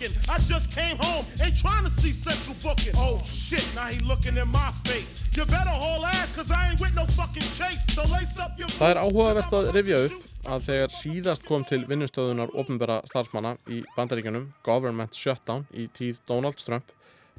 Cooking. 0.02 0.16
I 0.28 0.38
just 0.38 0.70
came 0.70 0.96
home, 0.98 1.24
ain't 1.42 1.58
trying 1.58 1.84
to 1.84 1.90
see 2.00 2.12
central 2.12 2.56
booking. 2.62 2.94
Oh 2.96 3.20
shit, 3.24 3.66
now 3.74 3.86
he 3.86 3.98
looking 4.00 4.36
in 4.36 4.48
my 4.48 4.72
face. 4.84 5.24
You 5.32 5.44
better 5.44 5.70
haul 5.70 6.04
ass, 6.06 6.32
cause 6.32 6.50
I 6.50 6.70
ain't 6.70 6.80
with 6.80 6.94
no 6.94 7.06
fucking 7.06 7.42
chase. 7.42 7.80
So 7.94 8.02
lace 8.02 8.38
up 8.38 8.58
your 8.58 8.68
Það 8.68 8.90
er 8.90 9.00
áhugavert 9.02 9.52
að 9.52 9.70
rifja 9.76 10.00
upp 10.06 10.48
að 10.52 10.64
þegar 10.68 10.96
síðast 10.98 11.44
kom 11.46 11.64
til 11.64 11.84
vinnustöðunar 11.86 12.54
ofnbæra 12.58 13.02
starfsmanna 13.06 13.56
í 13.70 13.82
bandaríkanum 13.96 14.50
Government 14.66 15.14
Shutdown 15.14 15.66
í 15.72 15.88
tíð 15.94 16.18
Donald 16.26 16.58
Trump 16.58 16.90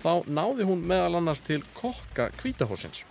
þá 0.03 0.23
náði 0.27 0.67
hún 0.67 0.85
meðal 0.87 1.19
annars 1.19 1.43
til 1.43 1.61
kokka 1.75 2.31
kvítahósins. 2.39 3.03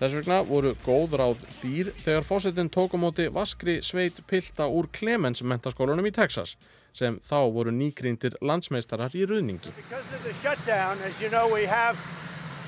Þess 0.00 0.16
vegna 0.16 0.40
voru 0.48 0.72
góð 0.80 1.18
ráð 1.20 1.42
dýr 1.60 1.92
þegar 2.00 2.24
fósettin 2.24 2.70
tók 2.72 2.96
á 2.96 2.98
móti 2.98 3.26
vaskri 3.28 3.82
sveit 3.84 4.22
pilta 4.26 4.64
úr 4.64 4.88
Clemens 4.88 5.44
mentaskólanum 5.44 6.08
í 6.08 6.14
Texas 6.16 6.56
sem 6.92 7.20
þá 7.24 7.38
voru 7.52 7.72
nýgríndir 7.74 8.36
landsmeistarar 8.40 9.14
í 9.14 9.26
ruðningi. 9.28 9.72
Because 9.76 10.08
of 10.14 10.22
the 10.24 10.34
shutdown, 10.42 10.98
as 11.06 11.20
you 11.22 11.30
know, 11.30 11.48
we 11.52 11.64
have 11.64 11.96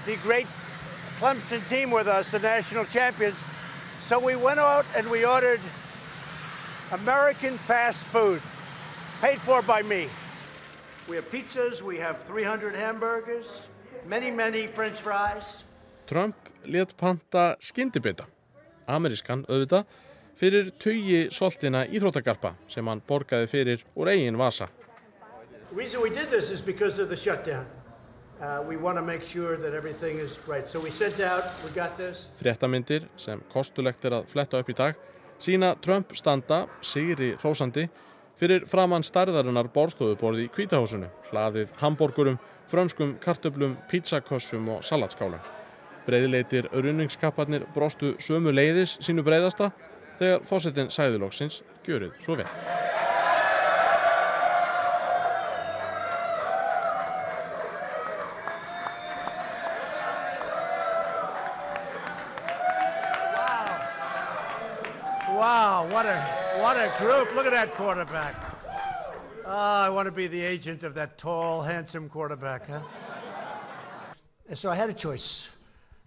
the 0.06 0.16
great 0.22 0.46
Clemson 1.18 1.62
team 1.68 1.90
with 1.90 2.08
us, 2.08 2.32
the 2.32 2.38
national 2.38 2.84
champions. 2.84 3.38
So 4.00 4.18
we 4.18 4.34
went 4.34 4.58
out 4.58 4.84
and 4.96 5.08
we 5.10 5.24
ordered 5.24 5.60
American 6.92 7.56
fast 7.56 8.06
food, 8.06 8.40
paid 9.20 9.38
for 9.38 9.62
by 9.62 9.82
me. 9.82 10.08
We 11.08 11.16
have 11.16 11.30
pizzas, 11.30 11.82
we 11.82 11.98
have 11.98 12.22
300 12.22 12.74
hamburgers, 12.74 13.68
many, 14.06 14.30
many 14.30 14.66
french 14.66 15.00
fries. 15.00 15.64
Trump 16.06 16.34
let 16.66 16.96
panta 16.96 17.56
skyndibita, 17.60 18.26
amerískan 18.86 19.46
auðvitað, 19.48 19.86
fyrir 20.38 20.72
tugi 20.78 21.28
soltina 21.30 21.84
íþróttagarpa 21.86 22.54
sem 22.68 22.86
hann 22.88 23.02
borgaði 23.08 23.46
fyrir 23.50 23.84
úr 23.94 24.12
eigin 24.12 24.38
vasa. 24.38 24.68
Uh, 28.42 28.58
sure 29.22 29.56
right. 30.48 30.68
So 30.68 30.80
out. 30.80 31.44
Fréttamindir 32.36 33.08
sem 33.16 33.40
kostulegt 33.52 34.04
er 34.04 34.12
að 34.18 34.28
fletta 34.32 34.58
upp 34.58 34.68
í 34.68 34.74
dag 34.74 34.94
sína 35.42 35.74
Trump 35.82 36.14
standa, 36.14 36.66
sigri 36.80 37.32
hrósandi, 37.40 37.88
fyrir 38.38 38.66
framann 38.70 39.04
starðarinnar 39.06 39.70
borstofuborði 39.74 40.46
í 40.46 40.52
kvítahúsinu, 40.54 41.08
hlaðið 41.30 41.72
hamborgurum, 41.82 42.38
frömskum 42.70 43.16
kartöblum, 43.22 43.76
pizzakossum 43.90 44.70
og 44.76 44.84
salatskálum. 44.86 45.42
Breiðleitir 46.06 46.68
runningskapparnir 46.72 47.66
brostu 47.74 48.14
sömu 48.22 48.54
leiðis 48.54 48.96
sínu 49.02 49.22
breiðasta 49.26 49.70
þegar 50.18 50.46
fósettin 50.48 50.90
sæðilóksins 50.92 51.62
gjörið 51.86 52.12
svo 52.22 52.36
vel. 52.40 52.48
Wow, 65.42 65.88
what 65.90 66.06
a 66.06 66.16
what 66.60 66.76
a 66.76 66.92
group. 66.98 67.34
Look 67.34 67.46
at 67.46 67.52
that 67.52 67.74
quarterback. 67.74 68.36
Oh, 69.44 69.82
I 69.86 69.88
want 69.90 70.06
to 70.06 70.12
be 70.12 70.28
the 70.28 70.40
agent 70.40 70.84
of 70.84 70.94
that 70.94 71.18
tall, 71.18 71.62
handsome 71.62 72.08
quarterback, 72.08 72.68
huh? 72.68 72.80
And 74.48 74.56
so 74.56 74.70
I 74.70 74.76
had 74.76 74.88
a 74.88 74.94
choice. 74.94 75.50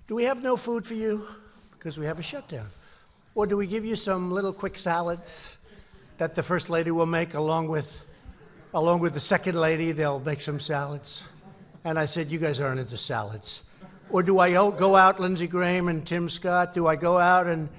Do 0.07 0.15
we 0.15 0.23
have 0.23 0.41
no 0.41 0.55
food 0.55 0.87
for 0.87 0.93
you? 0.93 1.27
Because 1.71 1.99
we 1.99 2.05
have 2.05 2.17
a 2.17 2.23
shutdown. 2.23 2.67
Or 3.35 3.45
do 3.45 3.57
we 3.57 3.67
give 3.67 3.85
you 3.85 3.95
some 3.95 4.31
little 4.31 4.53
quick 4.53 4.77
salads 4.77 5.57
that 6.17 6.35
the 6.35 6.43
first 6.43 6.69
lady 6.69 6.91
will 6.91 7.05
make 7.05 7.33
along 7.33 7.67
with 7.67 8.05
along 8.75 8.99
with 8.99 9.13
the 9.13 9.19
second 9.19 9.55
lady, 9.55 9.93
they'll 9.93 10.19
make 10.19 10.41
some 10.41 10.59
salads. 10.59 11.23
And 11.85 11.97
I 11.97 12.05
said, 12.05 12.31
You 12.31 12.39
guys 12.39 12.59
aren't 12.59 12.79
into 12.79 12.97
salads. 12.97 13.63
Or 14.09 14.21
do 14.21 14.39
I 14.39 14.51
go 14.53 14.95
out, 14.95 15.19
Lindsey 15.19 15.47
Graham 15.47 15.87
and 15.87 16.05
Tim 16.05 16.29
Scott? 16.29 16.73
Do 16.73 16.85
I 16.85 16.95
go 16.95 17.17
out 17.17 17.47
and 17.47 17.69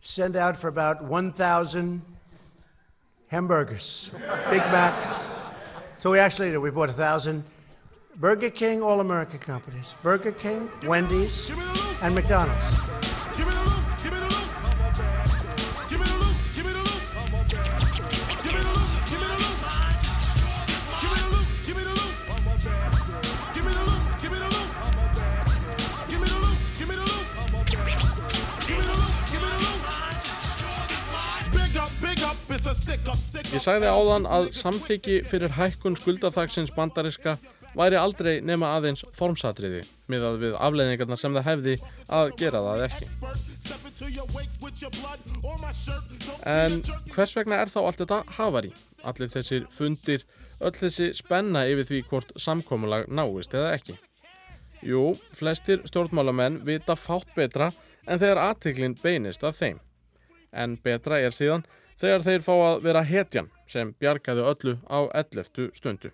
send 0.00 0.36
out 0.36 0.56
for 0.56 0.68
about 0.68 1.02
1,000 1.02 2.02
hamburgers, 3.28 4.10
Big 4.50 4.60
Macs? 4.60 5.28
So 5.98 6.10
we 6.10 6.18
actually 6.18 6.50
did. 6.50 6.58
We 6.58 6.70
bought 6.70 6.88
1,000 6.88 7.42
Burger 8.16 8.50
King, 8.50 8.82
all 8.82 9.00
America 9.00 9.38
companies 9.38 9.96
Burger 10.02 10.32
King, 10.32 10.70
Wendy's, 10.82 11.50
and 12.02 12.14
McDonald's. 12.14 12.76
Ég 33.52 33.60
sagði 33.60 33.88
áðan 33.92 34.24
að 34.24 34.46
samþyggi 34.56 35.18
fyrir 35.28 35.52
hækkun 35.52 35.92
skuldaþaksins 35.98 36.70
bandariska 36.72 37.34
væri 37.76 37.98
aldrei 38.00 38.40
nema 38.40 38.70
aðeins 38.78 39.02
formsatriði 39.16 39.82
miðað 40.12 40.38
við 40.40 40.54
afleiðingarnar 40.56 41.20
sem 41.20 41.34
það 41.36 41.44
hefði 41.50 41.74
að 42.08 42.32
gera 42.40 42.62
það 42.64 42.84
ekki. 42.86 43.06
En 46.48 46.78
hvers 47.12 47.36
vegna 47.36 47.58
er 47.60 47.72
þá 47.74 47.78
allt 47.82 48.00
þetta 48.00 48.22
hafari? 48.38 48.72
Allir 49.04 49.32
þessir 49.34 49.68
fundir, 49.74 50.24
öll 50.64 50.74
þessi 50.78 51.10
spenna 51.20 51.66
yfir 51.68 51.90
því 51.90 52.02
hvort 52.08 52.32
samkómulag 52.40 53.04
náist 53.12 53.52
eða 53.52 53.74
ekki? 53.76 53.98
Jú, 54.80 55.12
flestir 55.36 55.84
stjórnmálamenn 55.86 56.62
vita 56.64 56.96
fátt 56.96 57.28
betra 57.36 57.68
en 58.06 58.16
þegar 58.16 58.46
aðtiklinn 58.48 58.96
beinist 59.04 59.44
að 59.44 59.58
þeim. 59.60 59.78
En 60.52 60.80
betra 60.80 61.20
er 61.20 61.36
síðan 61.36 61.68
þegar 62.02 62.24
þeir 62.26 62.42
fá 62.42 62.52
að 62.56 62.80
vera 62.82 63.04
hetjan 63.06 63.48
sem 63.70 63.94
bjargaði 64.02 64.42
öllu 64.50 64.74
á 64.90 65.06
11. 65.14 65.70
stundu. 65.78 66.10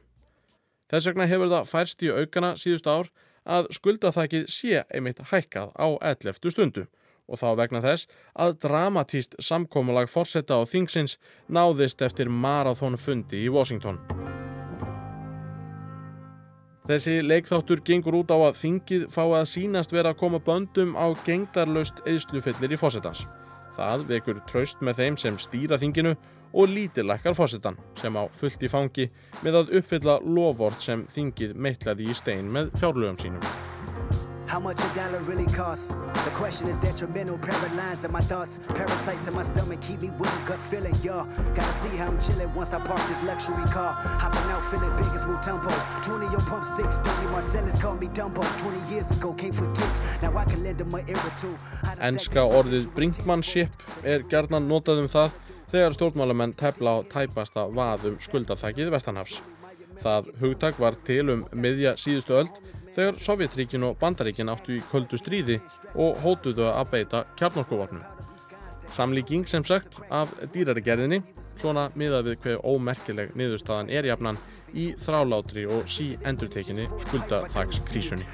Þess 0.88 1.08
vegna 1.08 1.28
hefur 1.28 1.50
það 1.52 1.70
færst 1.72 2.04
í 2.04 2.12
aukana 2.12 2.54
síðust 2.60 2.88
ár 2.88 3.08
að 3.48 3.70
skuldaþakið 3.76 4.48
sé 4.52 4.84
einmitt 4.92 5.24
hækkað 5.32 5.72
á 5.80 5.88
11. 6.12 6.52
stundu 6.52 6.84
og 7.28 7.40
þá 7.40 7.48
vegna 7.60 7.82
þess 7.84 8.08
að 8.36 8.56
dramatíst 8.64 9.36
samkómulag 9.44 10.08
fórsetta 10.12 10.60
á 10.60 10.64
þingsins 10.68 11.18
náðist 11.48 12.04
eftir 12.04 12.28
marathónfundi 12.32 13.44
í 13.44 13.52
Washington. 13.52 14.00
Þessi 16.88 17.18
leikþáttur 17.20 17.82
gengur 17.84 18.16
út 18.22 18.30
á 18.32 18.38
að 18.40 18.60
þingið 18.62 19.10
fá 19.12 19.24
að 19.26 19.50
sínast 19.50 19.92
vera 19.92 20.14
að 20.14 20.22
koma 20.22 20.40
böndum 20.40 20.96
á 20.96 21.12
gengdarlaust 21.26 22.00
eðslufillir 22.08 22.72
í 22.72 22.80
fósettans. 22.80 23.26
Það 23.78 24.04
vekur 24.08 24.42
traust 24.50 24.82
með 24.82 25.00
þeim 25.02 25.16
sem 25.22 25.38
stýra 25.38 25.78
þinginu 25.78 26.16
og 26.58 26.72
lítilækkar 26.72 27.36
fósettan 27.38 27.78
sem 28.00 28.16
á 28.18 28.26
fullt 28.34 28.64
í 28.66 28.72
fangi 28.72 29.08
með 29.44 29.62
að 29.62 29.74
uppfylla 29.80 30.18
lofvort 30.26 30.82
sem 30.82 31.06
þingið 31.14 31.54
meitlaði 31.54 32.10
í 32.10 32.16
stein 32.16 32.50
með 32.50 32.72
fjárlögum 32.80 33.20
sínum. 33.22 33.67
How 34.48 34.58
much 34.58 34.80
a 34.82 34.94
dollar 34.94 35.20
really 35.24 35.44
costs? 35.52 35.88
The 35.88 36.32
question 36.32 36.68
is 36.68 36.78
detrimental, 36.78 37.36
paralyzed 37.36 38.06
in 38.06 38.12
my 38.12 38.22
thoughts. 38.22 38.58
Parasites 38.74 39.28
in 39.28 39.34
my 39.34 39.42
stomach 39.42 39.82
keep 39.82 40.00
me 40.00 40.08
with 40.18 40.32
a 40.32 40.48
gut 40.48 40.58
feeling, 40.58 40.94
y'all. 41.02 41.26
Gotta 41.54 41.72
see 41.74 41.94
how 41.98 42.06
I'm 42.06 42.18
chilling 42.18 42.52
once 42.54 42.72
I 42.72 42.78
park 42.78 42.98
this 43.08 43.22
luxury 43.22 43.62
car. 43.76 43.92
Hopping 43.92 44.50
out 44.50 44.64
feeling 44.70 44.90
big 44.96 45.12
as 45.12 45.24
Mutombo. 45.26 45.68
20 46.02 46.26
on 46.34 46.40
pump 46.46 46.64
6, 46.64 46.98
Tony 47.00 47.30
Marcellus 47.30 47.76
called 47.80 48.00
me 48.00 48.06
Dumbo. 48.08 48.42
20 48.58 48.94
years 48.94 49.10
ago, 49.10 49.34
can't 49.34 49.54
forget. 49.54 50.22
Now 50.22 50.34
I 50.34 50.46
can 50.46 50.62
lend 50.62 50.80
him 50.80 50.90
my 50.90 51.04
ear 51.06 51.20
or 51.28 51.34
two. 51.38 51.54
Enska 52.00 52.40
orðið 52.40 52.88
brinkmanship 52.96 53.76
er 54.02 54.24
gerðnan 54.32 54.64
notað 54.64 55.04
um 55.04 55.12
það 55.12 55.36
þegar 55.68 55.98
stjórnmálamenn 55.98 56.56
tefla 56.56 56.96
á 56.96 56.98
tæpasta 57.04 57.68
vaðum 57.68 58.16
skuldathækið 58.16 58.96
Vestanhafs. 58.96 59.42
Það 60.00 60.32
hugtak 60.40 60.80
var 60.80 60.96
til 61.04 61.24
um 61.34 61.46
miðja 61.52 61.98
síðustu 62.00 62.40
öld 62.40 62.60
þegar 62.98 63.18
Sovjetríkin 63.22 63.84
og 63.86 63.98
Bandaríkin 64.00 64.50
áttu 64.50 64.74
í 64.74 64.84
köldu 64.90 65.18
stríði 65.20 65.60
og 65.94 66.18
hótuðu 66.24 66.66
að 66.72 66.90
beita 66.96 67.22
kjarnorkuvapnum. 67.38 68.02
Samlíking 68.96 69.44
sem 69.46 69.62
sagt 69.68 70.00
af 70.10 70.32
dýrari 70.54 70.82
gerðinni, 70.82 71.20
svona 71.60 71.88
miðað 71.94 72.30
við 72.30 72.38
hver 72.42 72.62
ómerkileg 72.66 73.36
niðurstaðan 73.38 73.92
er 73.92 74.08
jafnan 74.08 74.40
í 74.74 74.88
þrálátri 74.98 75.66
og 75.70 75.86
sí 75.92 76.16
endurtekinni 76.26 76.88
skuldathagskrísunni. 77.06 78.26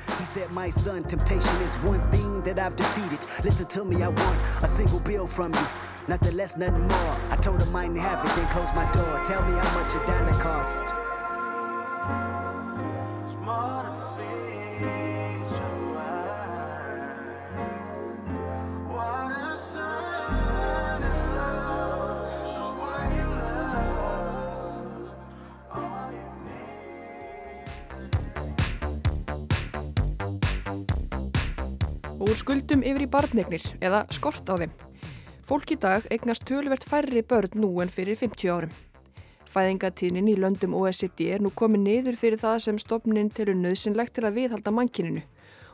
Nothing 6.07 6.37
less, 6.37 6.55
nothing 6.59 6.87
more. 6.87 7.17
I 7.33 7.37
told 7.37 7.63
him 7.63 7.75
I 7.75 7.87
didn't 7.87 8.01
have 8.01 8.23
it, 8.27 8.37
then 8.37 8.47
closed 8.49 8.75
my 8.75 8.85
door. 8.93 9.25
Tell 9.25 9.41
me 9.49 9.57
how 9.57 9.81
much 9.81 9.95
a 9.95 10.05
dollar 10.05 10.39
cost. 10.39 11.14
Skuldum 32.45 32.83
yfir 32.85 33.07
í 33.07 33.09
barnegnir 33.09 33.63
eða 33.81 34.03
skort 34.13 34.45
á 34.53 34.61
þeim. 34.61 34.73
Fólk 35.49 35.71
í 35.73 35.77
dag 35.81 36.05
eignast 36.13 36.45
tölvert 36.45 36.85
færri 36.85 37.23
börn 37.25 37.57
nú 37.57 37.71
en 37.81 37.93
fyrir 37.93 38.19
50 38.21 38.53
árum. 38.53 38.75
Fæðingatíðnin 39.55 40.29
í 40.29 40.35
löndum 40.37 40.75
OECD 40.77 41.31
er 41.33 41.41
nú 41.41 41.55
komið 41.57 41.85
niður 41.87 42.21
fyrir 42.21 42.43
það 42.43 42.59
sem 42.67 42.83
stopnin 42.83 43.33
telur 43.33 43.57
nöðsynlegt 43.57 44.17
til 44.19 44.27
að 44.29 44.37
viðhalda 44.41 44.75
mankininu 44.77 45.25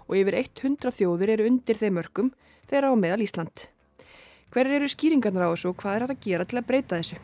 og 0.06 0.16
yfir 0.20 0.38
100 0.44 0.94
þjóður 0.94 1.34
eru 1.34 1.50
undir 1.50 1.80
þeim 1.80 1.98
mörgum 1.98 2.32
þeirra 2.70 2.94
á 2.94 3.02
meðal 3.02 3.24
Ísland. 3.26 3.66
Hver 4.54 4.70
eru 4.70 4.90
skýringarnar 4.90 5.50
á 5.50 5.52
þessu 5.54 5.72
og 5.72 5.78
hvað 5.82 5.96
er 5.96 6.06
hægt 6.06 6.16
að 6.18 6.26
gera 6.28 6.46
til 6.46 6.60
að 6.60 6.68
breyta 6.70 7.00
þessu? 7.00 7.22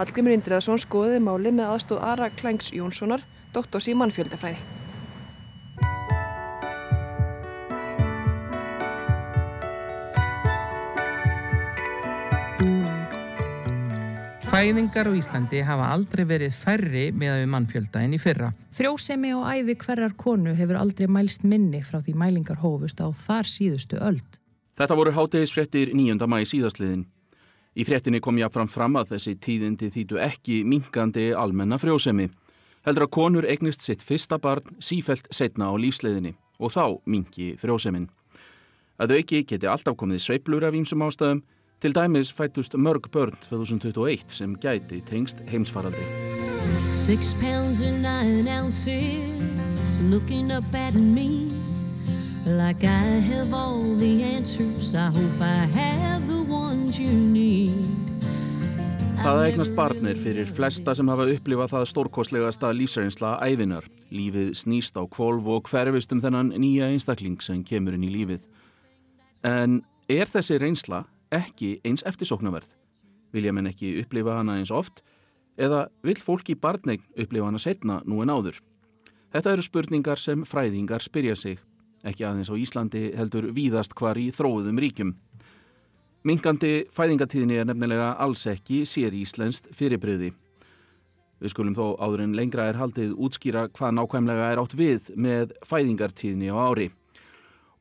Hallgrimur 0.00 0.34
Indriðarsson 0.34 0.82
skoðiði 0.82 1.22
máli 1.22 1.54
með 1.54 1.76
aðstóð 1.76 2.06
Ara 2.10 2.32
Klængs 2.40 2.74
Jónssonar, 2.74 3.22
doktors 3.54 3.86
í 3.86 3.94
mannfjöldafræði. 3.98 4.73
Fæðingar 14.54 15.08
á 15.10 15.12
Íslandi 15.18 15.60
hafa 15.66 15.88
aldrei 15.90 16.20
verið 16.30 16.52
færri 16.54 17.08
með 17.10 17.32
að 17.32 17.40
við 17.40 17.48
mannfjölda 17.50 18.02
en 18.06 18.12
í 18.14 18.18
fyrra. 18.22 18.52
Frjósemi 18.70 19.32
og 19.34 19.48
æfi 19.50 19.74
hverjar 19.80 20.12
konu 20.14 20.52
hefur 20.54 20.76
aldrei 20.78 21.08
mælst 21.10 21.42
minni 21.42 21.80
frá 21.82 21.96
því 21.98 22.12
mælingar 22.20 22.60
hófust 22.62 23.02
á 23.02 23.10
þar 23.10 23.48
síðustu 23.50 23.98
öld. 23.98 24.36
Þetta 24.78 24.98
voru 25.00 25.10
hátegisfrettir 25.16 25.90
9. 25.98 26.22
mæi 26.30 26.46
síðastliðin. 26.46 27.02
Í 27.74 27.86
frettinni 27.88 28.20
kom 28.22 28.38
ég 28.38 28.52
fram 28.54 28.70
fram 28.70 28.94
að 29.00 29.16
þessi 29.16 29.34
tíðindi 29.42 29.88
þýtu 29.90 30.20
ekki 30.22 30.60
minkandi 30.62 31.32
almenna 31.34 31.80
frjósemi. 31.82 32.28
Heldur 32.86 33.08
að 33.08 33.14
konur 33.18 33.48
eignist 33.50 33.82
sitt 33.82 34.06
fyrsta 34.06 34.38
barn 34.38 34.78
sífelt 34.78 35.26
setna 35.34 35.66
á 35.66 35.74
lífsleiðinni 35.74 36.36
og 36.62 36.70
þá 36.70 37.02
minki 37.10 37.56
frjósemin. 37.58 38.06
Að 39.02 39.16
þau 39.16 39.18
ekki 39.18 39.42
geti 39.50 39.66
alltaf 39.66 39.98
komið 39.98 40.22
sveiblur 40.28 40.68
af 40.70 40.78
ímsum 40.78 41.02
ástæðum 41.02 41.42
Til 41.84 41.94
dæmis 41.94 42.32
fættust 42.32 42.74
mörg 42.74 43.00
börn 43.12 43.36
2021 43.50 44.18
sem 44.28 44.54
gæti 44.56 45.00
tengst 45.00 45.36
heimsfaraldri. 45.46 46.04
Six 46.90 47.34
pounds 47.34 47.82
and 47.82 47.96
nine 47.96 48.48
ounces 48.60 50.00
looking 50.10 50.52
up 50.56 50.74
at 50.74 50.94
me 50.94 51.28
Like 52.46 52.84
I 52.84 53.20
have 53.30 53.52
all 53.54 53.98
the 53.98 54.24
answers 54.36 54.94
I 54.94 55.10
hope 55.18 55.38
I 55.40 55.66
have 55.80 56.22
the 56.26 56.52
ones 56.52 57.00
you 57.00 57.12
need 57.12 58.24
Það 59.20 59.44
eignast 59.44 59.76
barnir 59.76 60.16
fyrir 60.16 60.46
flesta 60.46 60.94
sem 60.94 61.08
hafa 61.08 61.28
upplifað 61.36 61.70
það 61.76 61.88
stórkostlegasta 61.92 62.72
lífsreynsla 62.72 63.38
æfinar. 63.44 63.84
Lífið 64.12 64.54
snýst 64.56 64.96
á 64.96 65.04
kvolv 65.04 65.48
og 65.48 65.68
hverfist 65.68 66.12
um 66.12 66.20
þennan 66.20 66.56
nýja 66.56 66.88
einstakling 66.88 67.42
sem 67.42 67.60
kemur 67.64 67.92
inn 67.92 68.08
í 68.08 68.12
lífið. 68.12 68.40
En 69.44 69.82
er 70.08 70.24
þessi 70.28 70.58
reynsla 70.60 71.04
ekki 71.34 71.78
eins 71.84 72.04
eftirsóknarverð? 72.06 72.74
Vilja 73.34 73.52
menn 73.52 73.70
ekki 73.70 73.96
upplifa 74.02 74.38
hana 74.38 74.58
eins 74.60 74.72
oft? 74.74 75.02
Eða 75.58 75.88
vil 76.06 76.18
fólk 76.18 76.50
í 76.50 76.58
barneign 76.58 77.02
upplifa 77.18 77.50
hana 77.50 77.60
setna 77.62 78.00
nú 78.06 78.22
en 78.22 78.32
áður? 78.32 78.60
Þetta 79.34 79.52
eru 79.52 79.66
spurningar 79.66 80.20
sem 80.22 80.44
fræðingar 80.46 81.02
spyrja 81.02 81.34
sig, 81.34 81.58
ekki 82.06 82.26
aðeins 82.26 82.50
á 82.50 82.54
Íslandi 82.54 83.08
heldur 83.18 83.48
víðast 83.54 83.94
hvar 83.98 84.18
í 84.20 84.28
þróðum 84.34 84.78
ríkjum. 84.78 85.10
Minkandi 86.24 86.86
fæðingatíðinni 86.94 87.58
er 87.60 87.66
nefnilega 87.68 88.14
alls 88.22 88.46
ekki 88.48 88.84
sér 88.88 89.12
íslenskt 89.18 89.66
fyrirbröði. 89.74 90.30
Við 91.42 91.52
skulum 91.52 91.74
þó 91.76 91.98
áður 91.98 92.22
en 92.24 92.36
lengra 92.38 92.68
er 92.70 92.78
haldið 92.78 93.16
útskýra 93.20 93.66
hvað 93.74 93.96
nákvæmlega 93.98 94.46
er 94.52 94.62
átt 94.62 94.76
við 94.78 95.10
með 95.18 95.52
fæðingartíðinni 95.68 96.48
á 96.48 96.56
ári. 96.56 96.86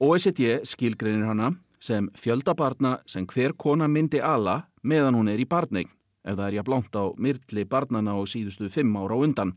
OECD 0.04 0.66
skilgreinir 0.68 1.30
hana 1.30 1.54
sem 1.84 2.08
fjöldabarna 2.16 2.98
sem 3.06 3.26
hver 3.28 3.54
kona 3.60 3.90
myndi 3.92 4.22
ala 4.24 4.62
meðan 4.84 5.18
hún 5.20 5.32
er 5.32 5.42
í 5.44 5.48
barneign 5.50 5.92
ef 6.24 6.38
það 6.38 6.48
er 6.48 6.58
jafn 6.60 6.72
langt 6.72 6.96
á 6.96 7.04
myrli 7.20 7.66
barnana 7.68 8.16
á 8.16 8.22
síðustu 8.24 8.70
fimm 8.72 8.96
ára 8.96 9.18
á 9.20 9.24
undan. 9.26 9.52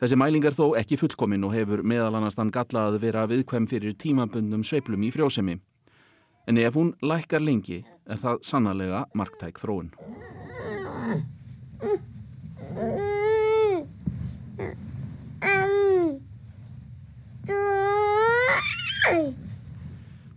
Þessi 0.00 0.18
mæling 0.18 0.44
er 0.44 0.56
þó 0.56 0.74
ekki 0.76 0.98
fullkomin 1.00 1.46
og 1.46 1.54
hefur 1.56 1.84
meðal 1.86 2.18
annars 2.18 2.36
þann 2.36 2.52
galla 2.52 2.88
að 2.90 2.98
vera 3.04 3.24
viðkvæm 3.30 3.68
fyrir 3.70 3.96
tímabundum 3.96 4.64
sveiplum 4.66 5.06
í 5.06 5.12
frjósemi. 5.14 5.60
En 6.50 6.58
ef 6.58 6.74
hún 6.76 6.92
lækkar 7.00 7.40
lengi 7.40 7.84
er 8.04 8.18
það 8.18 8.42
sannlega 8.44 9.06
marktæk 9.14 9.62
þróun. 9.62 9.92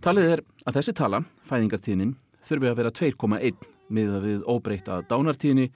Talið 0.04 0.30
er 0.34 0.40
að 0.68 0.76
þessi 0.76 0.92
tala, 0.96 1.22
fæðingartíðnin, 1.48 2.12
þurfi 2.44 2.68
að 2.68 2.78
vera 2.78 2.90
2,1 2.94 3.66
miða 3.96 4.18
við 4.20 4.42
óbreyta 4.44 5.00
dánartíðni 5.08 5.70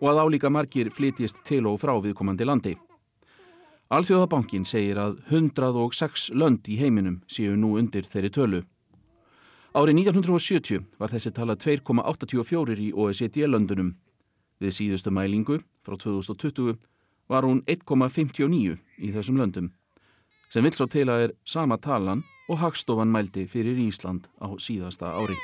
og 0.00 0.08
að 0.10 0.20
álíka 0.22 0.50
margir 0.52 0.90
flytjist 0.94 1.42
til 1.48 1.66
og 1.68 1.78
frá 1.82 1.92
viðkomandi 2.00 2.46
landi. 2.46 2.74
Alþjóðabankin 3.92 4.64
segir 4.66 4.98
að 4.98 5.20
106 5.30 6.30
lönd 6.34 6.66
í 6.72 6.78
heiminum 6.80 7.20
séu 7.30 7.54
nú 7.54 7.76
undir 7.78 8.08
þeirri 8.08 8.32
tölu. 8.34 8.62
Árið 9.76 10.00
1970 10.00 10.86
var 10.98 11.12
þessi 11.12 11.34
tala 11.36 11.54
2,84 11.60 12.78
í 12.80 12.90
OECD-löndunum. 12.96 13.92
Við 14.58 14.72
síðustu 14.72 15.12
mælingu 15.12 15.60
frá 15.84 15.98
2020 16.00 16.78
var 17.28 17.44
hún 17.44 17.60
1,59 17.68 18.78
í 19.04 19.12
þessum 19.12 19.42
löndum 19.42 19.74
sem 20.48 20.64
vil 20.64 20.74
svo 20.76 20.86
til 20.90 21.08
að 21.10 21.28
er 21.28 21.36
sama 21.44 21.78
talan 21.78 22.24
og 22.48 22.60
Hagstofan 22.62 23.12
mældi 23.12 23.46
fyrir 23.50 23.78
Ísland 23.86 24.28
á 24.38 24.48
síðasta 24.62 25.12
ári. 25.14 25.36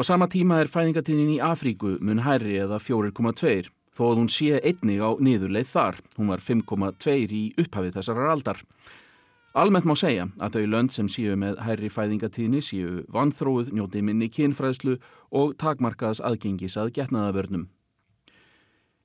Á 0.00 0.02
sama 0.02 0.30
tíma 0.32 0.62
er 0.62 0.70
fæðingatíðin 0.72 1.34
í 1.34 1.42
Afríku 1.44 1.98
mun 2.00 2.22
hærri 2.24 2.56
eða 2.56 2.78
4,2 2.80 3.68
þó 3.92 4.04
að 4.06 4.20
hún 4.22 4.30
sé 4.32 4.56
einnig 4.64 5.02
á 5.04 5.12
niðurleið 5.20 5.68
þar. 5.68 5.98
Hún 6.16 6.30
var 6.32 6.40
5,2 6.40 7.16
í 7.36 7.42
upphafið 7.60 7.98
þessarar 7.98 8.32
aldar. 8.32 8.62
Almennt 9.52 9.84
má 9.84 9.92
segja 9.98 10.28
að 10.40 10.56
þau 10.56 10.70
lönd 10.72 10.94
sem 10.94 11.10
séu 11.10 11.34
með 11.36 11.58
hærri 11.66 11.90
fæðingatíðni 11.92 12.62
séu 12.64 13.02
vanþróið, 13.12 13.74
njóti 13.74 14.00
minni 14.00 14.30
kynfræðslu 14.32 14.96
og 15.36 15.56
takmarkaðs 15.60 16.22
aðgengis 16.24 16.78
að 16.80 16.94
getnaðavörnum. 16.96 17.68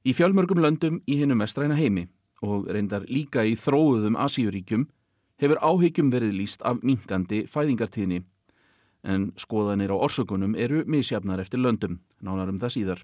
Í 0.06 0.14
fjölmörgum 0.14 0.60
löndum 0.62 1.00
í 1.10 1.16
hinnum 1.18 1.40
vestræna 1.42 1.74
heimi 1.80 2.04
og 2.46 2.68
reyndar 2.70 3.08
líka 3.10 3.42
í 3.42 3.56
þróuðum 3.58 4.20
Asíuríkjum 4.22 4.84
hefur 5.42 5.58
áhyggjum 5.66 6.12
verið 6.14 6.36
líst 6.38 6.62
af 6.62 6.84
minkandi 6.86 7.40
fæðingartíðni 7.50 8.20
en 9.02 9.32
skoðanir 9.42 9.90
á 9.90 9.98
orsökunum 9.98 10.54
eru 10.54 10.84
misjafnar 10.86 11.42
eftir 11.42 11.62
löndum, 11.62 11.98
nánarum 12.22 12.62
það 12.62 12.76
síðar. 12.76 13.02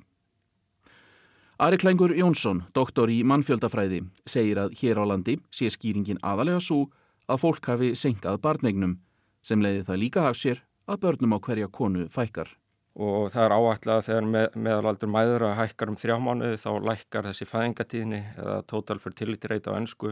Ari 1.62 1.82
Klængur 1.82 2.14
Jónsson, 2.18 2.64
doktor 2.74 3.10
í 3.10 3.24
mannfjöldafræði, 3.26 4.04
segir 4.26 4.62
að 4.62 4.78
hér 4.78 5.02
á 5.02 5.06
landi 5.10 5.40
sé 5.50 5.74
skýringin 5.74 6.22
aðalega 6.22 6.62
svo 6.62 6.88
að 7.26 7.42
fólk 7.48 7.66
hafi 7.70 7.94
senkað 7.98 8.42
barnegnum 8.46 9.00
sem 9.42 9.62
leiði 9.62 9.88
það 9.90 10.02
líka 10.06 10.30
af 10.30 10.38
sér 10.38 10.62
að 10.86 11.02
börnum 11.02 11.34
á 11.34 11.40
hverja 11.42 11.70
konu 11.70 12.10
fækkar. 12.14 12.61
Og 13.00 13.30
það 13.32 13.46
er 13.46 13.54
áætlað 13.56 13.98
að 13.98 14.08
þegar 14.10 14.26
með, 14.28 14.48
meðalaldur 14.68 15.12
mæður 15.12 15.46
að 15.48 15.58
hækkar 15.62 15.92
um 15.94 15.98
þrjá 16.00 16.18
mánuði 16.20 16.58
þá 16.60 16.72
lækkar 16.90 17.30
þessi 17.30 17.48
fæðingatíðni 17.48 18.20
eða 18.36 18.58
total 18.68 19.00
fertility 19.00 19.48
rate 19.48 19.72
á 19.72 19.80
ennsku 19.80 20.12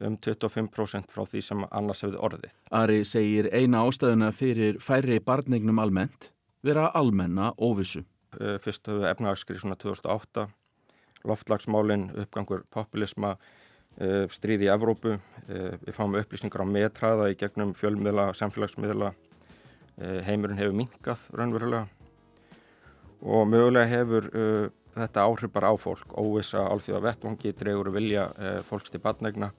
um 0.00 0.16
25% 0.16 1.10
frá 1.10 1.24
því 1.26 1.42
sem 1.42 1.64
annars 1.66 2.04
hefði 2.06 2.20
orðið. 2.22 2.54
Ari 2.70 3.00
segir 3.04 3.50
eina 3.50 3.82
ástæðuna 3.82 4.30
fyrir 4.32 4.78
færri 4.82 5.18
barnegnum 5.18 5.82
almennt 5.82 6.30
vera 6.62 6.86
almenna 6.94 7.50
óvissu. 7.58 8.04
Fyrst 8.62 8.86
höfðu 8.86 9.08
efnagskri 9.10 9.58
svona 9.58 9.74
2008, 9.80 10.46
loftlagsmálin, 11.26 12.12
uppgangur 12.22 12.62
populisma, 12.70 13.34
stríði 14.30 14.68
í 14.68 14.70
Evrópu, 14.70 15.16
við 15.48 15.96
fáum 15.96 16.14
upplýsningar 16.20 16.62
á 16.62 16.66
metraða 16.78 17.30
í 17.32 17.38
gegnum 17.40 17.74
fjölmiðla, 17.74 18.30
samfélagsmiðla, 18.38 19.10
heimurinn 20.28 20.62
hefur 20.62 20.78
minkað 20.78 21.26
raunverulega 21.34 21.88
og 23.22 23.48
mögulega 23.48 23.90
hefur 23.90 24.30
þetta 24.96 25.26
áhrif 25.26 25.52
bara 25.54 25.70
á 25.70 25.76
fólk, 25.78 26.16
óvisa 26.18 26.64
alþjóða 26.66 27.04
vettvangi, 27.08 27.52
dregur 27.56 27.92
vilja 27.94 28.28
fólks 28.68 28.90
til 28.90 29.02
badnegna 29.04 29.52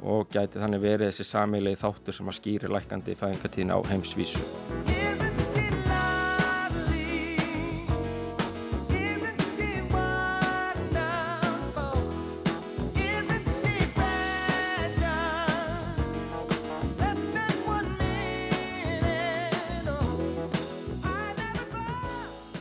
og 0.00 0.30
gæti 0.32 0.60
þannig 0.60 0.84
verið 0.84 1.10
þessi 1.10 1.28
samilegi 1.28 1.82
þáttur 1.82 2.16
sem 2.16 2.32
að 2.32 2.40
skýri 2.40 2.72
lækandi 2.72 3.18
fæðingatíðin 3.20 3.76
á 3.76 3.78
heimsvísu. 3.92 4.99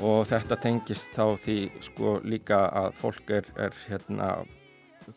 Og 0.09 0.23
þetta 0.25 0.55
tengist 0.57 1.11
þá 1.13 1.35
því 1.43 1.57
sko 1.85 2.15
líka 2.25 2.63
að 2.81 2.93
fólk 2.97 3.31
er, 3.35 3.47
er 3.59 3.75
hérna 3.89 4.29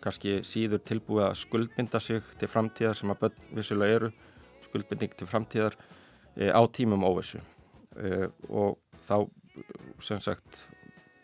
kannski 0.02 0.40
síður 0.46 0.82
tilbúið 0.88 1.26
að 1.28 1.38
skuldbinda 1.42 2.00
sig 2.02 2.26
til 2.40 2.48
framtíðar 2.50 2.98
sem 2.98 3.12
að 3.12 3.38
vissulega 3.56 3.98
eru, 3.98 4.10
skuldbinding 4.66 5.14
til 5.16 5.28
framtíðar 5.30 5.76
e, 6.36 6.50
á 6.52 6.60
tímum 6.76 7.04
óvissu 7.08 7.40
e, 7.40 8.28
og 8.48 8.78
þá 9.04 9.16
sem 10.04 10.20
sagt 10.24 10.64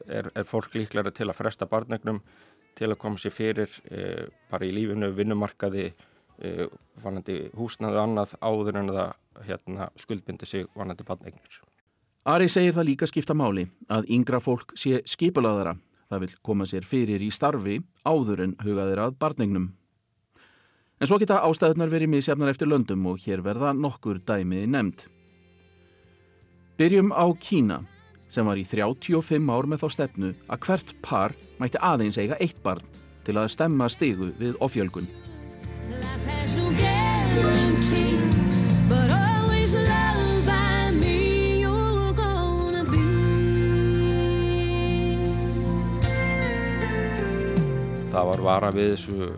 er, 0.07 0.31
er 0.33 0.49
fólk 0.49 0.77
líklega 0.77 1.13
til 1.17 1.29
að 1.29 1.39
fresta 1.41 1.69
barnegnum 1.69 2.21
til 2.79 2.93
að 2.93 3.01
koma 3.03 3.21
sér 3.21 3.35
fyrir 3.35 3.81
e, 3.91 4.29
bara 4.53 4.69
í 4.69 4.75
lífinu, 4.75 5.11
vinnumarkaði, 5.17 5.91
vanandi 7.03 7.49
húsnaðu 7.59 7.99
annað 7.99 8.37
áður 8.39 8.77
en 8.79 8.93
það 8.95 9.49
hérna, 9.49 9.89
skuldbindi 9.99 10.47
sig 10.47 10.69
vanandi 10.79 11.07
barnegnir. 11.09 11.59
Ari 12.27 12.49
segir 12.49 12.75
það 12.75 12.89
líka 12.91 13.07
skipta 13.07 13.35
máli 13.37 13.69
að 13.89 14.09
yngra 14.11 14.41
fólk 14.43 14.75
sé 14.77 15.03
skipulaðara 15.07 15.77
Það 16.09 16.23
vil 16.25 16.31
koma 16.45 16.65
sér 16.69 16.87
fyrir 16.89 17.21
í 17.21 17.29
starfi 17.33 17.77
áður 18.09 18.47
en 18.47 18.55
hugaðir 18.65 19.03
að 19.05 19.19
barningnum. 19.21 19.69
En 20.99 21.11
svo 21.11 21.19
geta 21.21 21.43
ástæðunar 21.45 21.93
verið 21.93 22.11
misjafnar 22.15 22.51
eftir 22.51 22.71
löndum 22.71 23.05
og 23.11 23.21
hér 23.23 23.45
verða 23.45 23.75
nokkur 23.77 24.23
dæmiði 24.27 24.71
nefnd. 24.73 25.05
Byrjum 26.81 27.13
á 27.13 27.27
Kína 27.37 27.83
sem 28.29 28.49
var 28.49 28.59
í 28.61 28.65
35 28.65 29.53
ár 29.53 29.69
með 29.69 29.85
þá 29.85 29.89
stefnu 29.99 30.33
að 30.49 30.65
hvert 30.65 30.97
par 31.05 31.37
mætti 31.61 31.81
aðeins 31.81 32.19
eiga 32.19 32.41
eitt 32.41 32.59
barn 32.65 32.85
til 33.29 33.37
að 33.37 33.53
stemma 33.53 33.89
stigu 33.93 34.33
við 34.41 34.57
ofjölgun. 34.65 35.09
Það 48.19 48.31
var 48.33 48.45
vara 48.49 48.71
við 48.75 48.89
þessu 48.95 49.29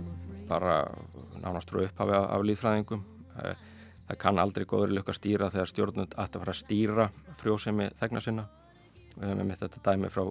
bara 0.48 0.76
nánast 1.42 1.70
frá 1.70 1.82
upphafi 1.84 2.14
af, 2.16 2.28
af 2.32 2.44
líðfræðingum 2.48 3.02
það 3.36 4.18
kann 4.22 4.40
aldrei 4.40 4.64
góður 4.68 4.94
lukka 4.96 5.14
stýra 5.14 5.50
þegar 5.52 5.70
stjórnund 5.70 6.14
ætti 6.16 6.38
að 6.38 6.44
fara 6.44 6.54
að 6.54 6.60
stýra 6.60 7.06
frjósemi 7.40 7.90
þegna 8.00 8.22
sinna. 8.24 8.46
Við 9.14 9.28
hefum 9.28 9.50
með 9.50 9.62
þetta 9.64 9.82
dæmi 9.90 10.10
frá 10.10 10.24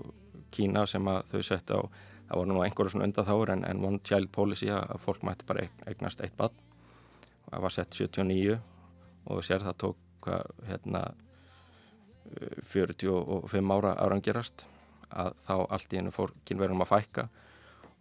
Kína 0.50 0.86
sem 0.90 1.08
að 1.12 1.20
þau 1.30 1.42
setja 1.46 1.78
á 1.78 1.82
það 2.30 2.40
voru 2.40 2.50
nú 2.50 2.64
einhverju 2.66 2.94
svona 2.94 3.08
undan 3.10 3.28
þáur 3.28 3.52
en, 3.54 3.64
en 3.70 3.86
one 3.86 4.02
child 4.06 4.32
policy 4.34 4.70
að 4.74 4.98
fólk 5.06 5.24
mætti 5.26 5.48
bara 5.50 5.66
eignast 5.90 6.22
eitt 6.26 6.36
bann 6.38 6.54
það 7.50 7.64
var 7.66 7.74
sett 7.74 7.98
79 7.98 8.58
og 9.26 9.40
við 9.40 9.48
sér 9.48 9.66
það 9.66 9.78
tók 9.86 10.30
hérna 10.70 11.04
45 12.70 13.74
ára 13.78 13.96
árangerast 14.06 14.66
að 15.10 15.38
þá 15.46 15.56
allt 15.58 15.94
í 15.94 16.02
hennu 16.02 16.14
fór 16.14 16.36
kynverðum 16.46 16.86
að 16.86 16.92
fækka 16.92 17.30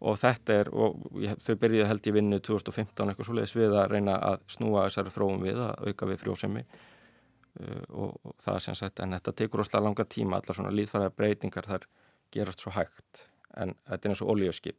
og 0.01 0.19
þetta 0.21 0.59
er, 0.63 0.71
og 0.71 1.09
þau 1.43 1.55
byrjuði 1.59 1.89
held 1.89 2.07
ég 2.07 2.17
vinnu 2.19 2.39
2015 2.45 3.11
eitthvað 3.11 3.29
svoleiðis 3.31 3.57
við 3.57 3.75
að 3.75 3.89
reyna 3.95 4.19
að 4.31 4.45
snúa 4.55 4.87
þessari 4.87 5.15
þróum 5.15 5.43
við 5.43 5.63
að 5.65 5.89
auka 5.89 6.11
við 6.11 6.21
frjósemi 6.23 6.65
uh, 6.65 7.83
og, 7.89 8.13
og 8.23 8.37
það 8.45 8.61
sem 8.67 8.79
sagt, 8.79 9.03
en 9.03 9.17
þetta 9.17 9.35
tekur 9.43 9.65
óslega 9.65 9.85
langa 9.89 10.07
tíma, 10.07 10.39
allar 10.39 10.59
svona 10.59 10.75
líðfæra 10.75 11.11
breytingar 11.15 11.67
þar 11.67 11.89
gerast 12.35 12.63
svo 12.63 12.75
hægt 12.77 13.27
en 13.59 13.75
þetta 13.89 14.07
er 14.07 14.15
eins 14.15 14.23
og 14.23 14.33
olíuskip. 14.35 14.79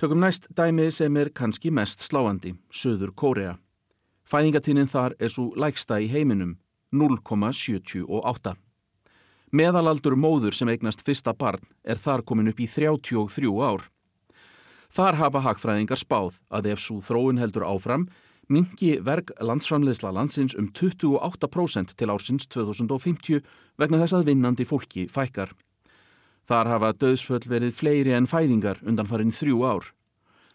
Tökum 0.00 0.22
næst 0.22 0.48
dæmið 0.56 0.90
sem 0.96 1.16
er 1.20 1.30
kannski 1.30 1.70
mest 1.70 2.02
sláandi, 2.02 2.56
Suður 2.70 3.12
Kórea. 3.14 3.56
Fæðingatínin 4.26 4.90
þar 4.90 5.16
er 5.18 5.30
svo 5.30 5.50
lægsta 5.58 5.98
í 6.02 6.08
heiminum, 6.10 6.56
0,78. 6.94 8.54
Meðalaldur 9.52 10.16
móður 10.16 10.56
sem 10.56 10.70
eignast 10.72 11.02
fyrsta 11.04 11.34
barn 11.36 11.64
er 11.84 12.00
þar 12.00 12.22
komin 12.24 12.48
upp 12.52 12.60
í 12.62 12.68
33 12.70 13.52
ár. 13.60 13.84
Þar 14.92 15.16
hafa 15.16 15.40
hagfræðingar 15.40 15.96
spáð 15.96 16.34
að 16.52 16.66
ef 16.74 16.80
svo 16.84 16.98
þróun 17.00 17.38
heldur 17.40 17.64
áfram 17.64 18.10
mingi 18.52 18.98
verk 19.00 19.30
landsframleðsla 19.40 20.10
landsins 20.12 20.52
um 20.58 20.66
28% 20.68 21.94
til 21.96 22.10
ársins 22.12 22.44
2050 22.52 23.40
vegna 23.80 24.02
þess 24.02 24.18
að 24.18 24.28
vinnandi 24.28 24.66
fólki 24.68 25.06
fækkar. 25.08 25.54
Þar 26.44 26.72
hafa 26.74 26.92
döðsföll 26.92 27.48
verið 27.48 27.72
fleiri 27.78 28.12
en 28.12 28.28
fæðingar 28.28 28.82
undan 28.84 29.08
farin 29.08 29.32
þrjú 29.32 29.64
ár. 29.64 29.88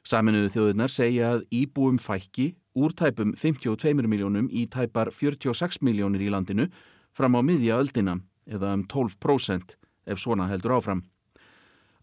Saminuðu 0.05 0.53
þjóðunar 0.53 0.93
segja 0.93 1.33
að 1.33 1.47
íbúum 1.49 1.97
fækki 1.97 2.51
úr 2.77 2.93
tæpum 2.93 3.33
52 3.33 4.05
miljónum 4.05 4.51
í 4.53 4.67
tæpar 4.69 5.09
46 5.09 5.81
miljónir 5.81 6.27
í 6.27 6.29
landinu 6.29 6.69
fram 7.17 7.33
á 7.33 7.41
miðja 7.41 7.81
öldina 7.81 8.19
eða 8.45 8.77
um 8.77 8.85
12% 8.85 9.79
ef 10.05 10.21
svona 10.21 10.45
heldur 10.51 10.77
áfram. 10.77 11.07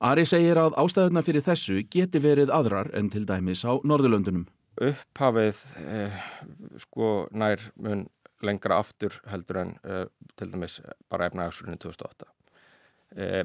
Ari 0.03 0.25
segir 0.27 0.59
að 0.59 0.75
ástæðuna 0.81 1.23
fyrir 1.23 1.45
þessu 1.47 1.79
geti 1.91 2.19
verið 2.19 2.51
aðrar 2.51 2.91
en 2.99 3.11
til 3.13 3.23
dæmis 3.29 3.63
á 3.63 3.79
Norðurlöndunum. 3.87 4.49
Upphafið 4.83 5.61
eh, 5.87 6.17
sko 6.83 7.29
nær 7.31 7.63
mun 7.79 8.09
lengra 8.43 8.81
aftur 8.83 9.15
heldur 9.31 9.61
en 9.63 9.77
eh, 9.87 10.07
til 10.35 10.51
dæmis 10.51 10.81
bara 11.09 11.31
efnaðarsurinu 11.31 11.79
2008. 11.79 12.27
Eh, 13.15 13.45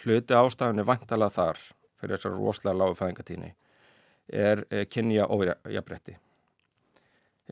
hluti 0.00 0.38
ástæðunni 0.40 0.88
vantalega 0.88 1.36
þar 1.36 1.60
fyrir 2.00 2.16
þessar 2.16 2.38
rosalega 2.38 2.80
lágu 2.80 2.96
fæðingatíni 2.98 3.52
er 4.32 4.64
eh, 4.70 4.86
kynja 4.88 5.28
ójabretti. 5.28 6.16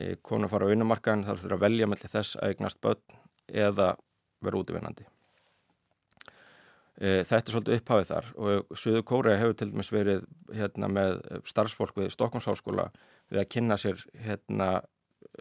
Eh, 0.01 0.17
Konu 0.25 0.49
fara 0.49 0.65
á 0.65 0.71
vinnumarkaðin 0.73 1.27
þarf 1.29 1.45
þurfa 1.45 1.59
að 1.61 1.65
velja 1.67 1.91
mellir 1.93 2.17
þess 2.17 2.41
að 2.41 2.55
eignast 2.55 2.81
börn 2.81 3.19
eða 3.53 3.93
vera 4.41 4.57
útvinnandi 4.57 5.05
þetta 6.99 7.39
er 7.39 7.55
svolítið 7.55 7.79
upphafið 7.79 8.09
þar 8.11 8.27
og 8.37 8.75
Suðu 8.77 9.03
Kórea 9.09 9.39
hefur 9.41 9.55
til 9.57 9.69
dæmis 9.71 9.91
verið 9.93 10.25
hérna, 10.53 10.89
með 10.93 11.21
starfsfólk 11.49 11.95
við 11.97 12.11
Stokkonsháskóla 12.13 12.89
við 13.33 13.39
að 13.41 13.49
kynna 13.55 13.77
sér 13.81 14.03
hérna, 14.25 14.67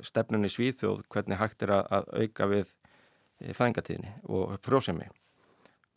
stefnunni 0.00 0.48
Svíþjóð 0.48 1.02
hvernig 1.12 1.40
hægt 1.40 1.66
er 1.66 1.74
að, 1.76 1.90
að 1.98 2.08
auka 2.22 2.48
við 2.48 2.70
e, 3.42 3.52
fæðingatíðinni 3.52 4.14
og 4.32 4.56
frjósemi. 4.64 5.10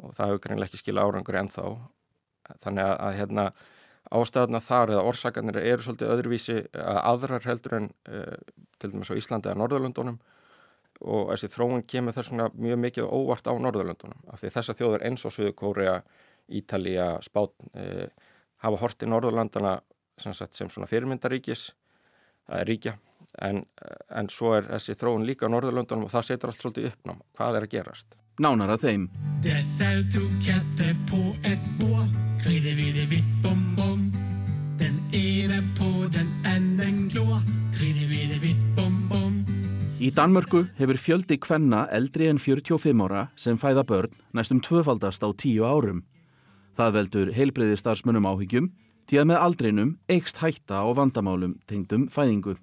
Og 0.03 0.11
það 0.17 0.33
hefur 0.33 0.43
greinlega 0.43 0.67
ekki 0.67 0.81
skilja 0.81 1.05
árangur 1.07 1.39
ennþá. 1.39 1.65
Þannig 2.65 2.83
að, 2.83 2.95
að 3.07 3.17
hérna, 3.21 3.45
ástæðuna 4.19 4.61
þar 4.61 4.91
eða 4.91 5.05
orsakarnir 5.13 5.61
eru 5.63 5.85
svolítið 5.85 6.11
öðruvísi 6.17 6.57
aðrar 6.75 7.47
heldur 7.47 7.77
en 7.79 7.87
til 8.03 8.91
dæmis 8.91 9.09
á 9.09 9.17
Íslandi 9.17 9.49
eða 9.49 9.61
Norðurlundunum 9.63 10.19
og 11.01 11.31
þessi 11.33 11.49
þróun 11.51 11.83
kemur 11.87 12.15
þess 12.15 12.31
vegna 12.31 12.49
mjög 12.53 12.81
mikið 12.85 13.09
óvart 13.09 13.49
á 13.49 13.53
Norðurlöndunum 13.53 14.29
af 14.31 14.41
því 14.41 14.53
þessar 14.55 14.79
þjóður 14.79 15.05
eins 15.09 15.25
og 15.27 15.35
Suðu 15.35 15.55
Kórea, 15.57 15.95
Ítalija, 16.47 17.09
Spátn 17.25 17.73
eh, 17.73 18.07
hafa 18.63 18.81
hortið 18.81 19.11
Norðurlandana 19.11 19.79
sem, 20.21 20.33
sagt, 20.33 20.55
sem 20.55 20.69
svona 20.71 20.89
fyrirmyndaríkis 20.89 21.71
það 22.45 22.61
er 22.61 22.71
ríkja. 22.71 22.95
En, 23.43 23.65
en 24.15 24.29
svo 24.31 24.53
er 24.55 24.69
þessi 24.69 24.95
þróun 24.95 25.25
líka 25.27 25.49
á 25.49 25.51
Norðurlöndunum 25.51 26.07
og 26.07 26.13
það 26.13 26.29
setur 26.29 26.53
allt 26.53 26.61
svolítið 26.61 26.91
uppnám 26.93 27.19
hvað 27.35 27.59
er 27.59 27.67
að 27.67 27.73
gerast? 27.73 28.15
Nánar 28.39 28.75
að 28.75 28.87
þeim. 28.87 29.05
Dessær 29.43 30.01
tog 30.13 30.31
katter 30.43 30.95
på 31.11 31.21
et 31.47 31.71
bord 31.81 32.19
Krydde 32.43 32.75
vi 32.77 32.91
det 32.95 33.07
vitt 33.11 33.31
bom 33.43 33.64
Í 40.05 40.11
Danmörku 40.13 40.59
hefur 40.77 40.99
fjöldi 41.01 41.39
kvenna 41.41 41.85
eldri 41.89 42.27
en 42.29 42.37
45 42.37 42.99
ára 43.07 43.23
sem 43.41 43.57
fæða 43.57 43.81
börn 43.89 44.11
næstum 44.37 44.59
tvöfaldast 44.61 45.23
á 45.25 45.33
tíu 45.33 45.65
árum. 45.65 46.03
Það 46.77 46.91
veldur 46.97 47.31
heilbreyði 47.33 47.77
starfsmunum 47.79 48.27
áhyggjum 48.29 48.67
því 49.09 49.17
að 49.21 49.27
með 49.31 49.41
aldrinum 49.47 49.95
eikst 50.05 50.43
hætta 50.43 50.83
á 50.85 50.87
vandamálum 50.93 51.55
tengdum 51.65 52.05
fæðingu. 52.13 52.53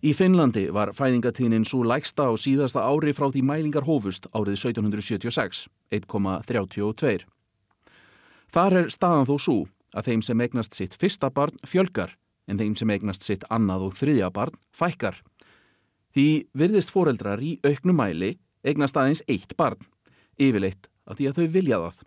Í 0.00 0.14
Finnlandi 0.16 0.70
var 0.72 0.94
fæðingatíðnin 0.96 1.68
svo 1.68 1.82
lægsta 1.84 2.30
á 2.30 2.32
síðasta 2.40 2.86
ári 2.88 3.12
frá 3.12 3.28
því 3.28 3.44
mælingar 3.44 3.84
hófust 3.84 4.30
árið 4.32 4.62
1776, 4.62 5.66
1,32. 5.92 7.26
Þar 8.48 8.80
er 8.80 8.88
staðan 8.88 9.28
þó 9.28 9.36
svo 9.36 9.58
að 9.92 10.08
þeim 10.08 10.24
sem 10.24 10.40
egnast 10.40 10.72
sitt 10.78 10.96
fyrsta 10.96 11.28
barn 11.28 11.60
fjölgar 11.68 12.16
en 12.48 12.56
þeim 12.56 12.78
sem 12.80 12.96
egnast 12.96 13.28
sitt 13.28 13.44
annað 13.52 13.90
og 13.90 13.98
þriðja 13.98 14.32
barn 14.32 14.56
fækkar. 14.72 15.20
Því 16.18 16.48
virðist 16.58 16.90
foreldrar 16.90 17.38
í 17.38 17.52
auknumæli 17.62 18.32
eignast 18.66 18.96
aðeins 18.98 19.20
eitt 19.30 19.52
barn, 19.54 19.78
yfirleitt 20.34 20.88
af 21.06 21.20
því 21.20 21.28
að 21.30 21.36
þau 21.36 21.52
vilja 21.54 21.76
það. 21.84 22.00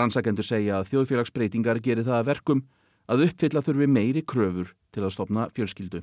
Rannsakendur 0.00 0.46
segja 0.48 0.80
að 0.80 0.88
þjóðfélagsbreytingar 0.90 1.78
gerir 1.84 2.08
það 2.08 2.16
að 2.16 2.30
verkum 2.32 2.64
að 3.06 3.22
uppfylla 3.28 3.62
þurfi 3.62 3.86
meiri 3.86 4.24
kröfur 4.26 4.72
til 4.90 5.04
að 5.06 5.14
stopna 5.14 5.46
fjölskyldu. 5.54 6.02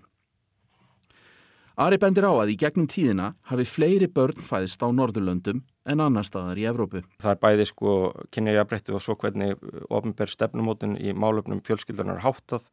Ari 1.84 2.00
bendir 2.00 2.30
á 2.30 2.32
að 2.32 2.54
í 2.54 2.58
gegnum 2.64 2.88
tíðina 2.88 3.34
hafi 3.52 3.68
fleiri 3.68 4.08
börn 4.08 4.40
fæðist 4.40 4.80
á 4.80 4.88
Norðurlöndum 4.96 5.66
en 5.84 6.06
annar 6.06 6.24
staðar 6.24 6.64
í 6.64 6.68
Evrópu. 6.72 7.04
Það 7.20 7.36
er 7.36 7.44
bæði 7.44 7.68
sko 7.74 7.98
kynjajabrætti 8.32 8.96
og 8.96 9.04
svo 9.04 9.20
hvernig 9.20 9.60
ofnbær 9.92 10.32
stefnumótin 10.32 10.96
í 10.96 11.12
málöfnum 11.12 11.60
fjölskyldunar 11.68 12.24
háttað 12.24 12.72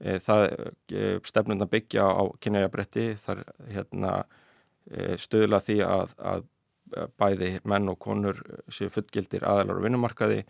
það 0.00 0.44
e, 0.92 1.04
stefnundan 1.24 1.70
byggja 1.70 2.04
á 2.04 2.22
kynæjabretti 2.42 3.06
þar 3.20 3.44
hérna, 3.70 4.12
e, 4.90 5.14
stöðla 5.20 5.60
því 5.64 5.78
að, 5.86 6.14
að 6.18 6.46
bæði 7.18 7.50
menn 7.64 7.88
og 7.90 7.98
konur 8.02 8.40
séu 8.72 8.90
fullgildir 8.92 9.46
aðeinar 9.48 9.80
og 9.80 9.86
vinnumarkaði 9.86 10.44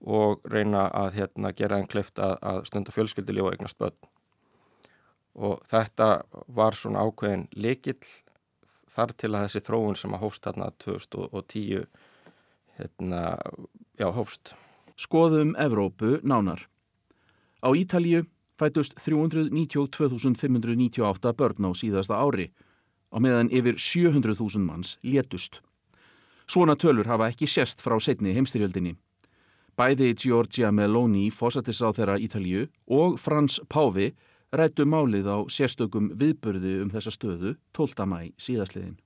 og 0.00 0.44
reyna 0.48 0.88
að 0.96 1.20
hérna, 1.20 1.52
gera 1.56 1.78
einn 1.78 1.90
kleift 1.90 2.18
að, 2.22 2.36
að 2.40 2.64
stunda 2.68 2.94
fjölskyldilíf 2.94 3.46
og 3.46 3.56
eignast 3.56 3.78
börn 3.80 4.10
og 5.40 5.60
þetta 5.70 6.22
var 6.50 6.76
svona 6.76 7.04
ákveðin 7.06 7.46
lekill 7.54 8.00
þar 8.90 9.14
til 9.14 9.30
að 9.34 9.46
þessi 9.46 9.62
þróun 9.66 9.98
sem 9.98 10.14
að 10.16 10.24
hófst 10.24 10.46
þarna 10.46 10.70
2010 10.82 11.86
hérna, 12.80 13.22
já, 14.00 14.08
hófst. 14.10 14.54
Skoðum 15.00 15.54
Evrópu 15.60 16.18
nánar. 16.26 16.66
Á 17.64 17.68
Ítalju 17.76 18.24
fætust 18.60 18.92
392.598 19.00 21.32
börn 21.38 21.64
á 21.64 21.72
síðasta 21.72 22.20
ári 22.20 22.52
á 23.10 23.18
meðan 23.18 23.50
yfir 23.50 23.74
700.000 23.74 24.62
manns 24.62 24.98
létust. 25.02 25.60
Svona 26.50 26.74
tölur 26.76 27.06
hafa 27.06 27.28
ekki 27.30 27.46
sérst 27.46 27.82
frá 27.82 27.94
setni 28.02 28.32
heimstyrjöldinni. 28.34 28.96
Bæði 29.78 30.14
Giorgia 30.18 30.72
Meloni, 30.74 31.30
fósatisráð 31.30 32.00
þeirra 32.00 32.16
Ítalju 32.20 32.66
og 32.90 33.20
Frans 33.22 33.60
Pávi 33.70 34.10
rættu 34.52 34.84
málið 34.84 35.30
á 35.30 35.38
sérstökum 35.46 36.10
viðbörði 36.18 36.80
um 36.84 36.90
þessa 36.90 37.10
stöðu 37.14 37.54
12. 37.76 38.06
mæ 38.06 38.32
síðastliðin. 38.36 38.98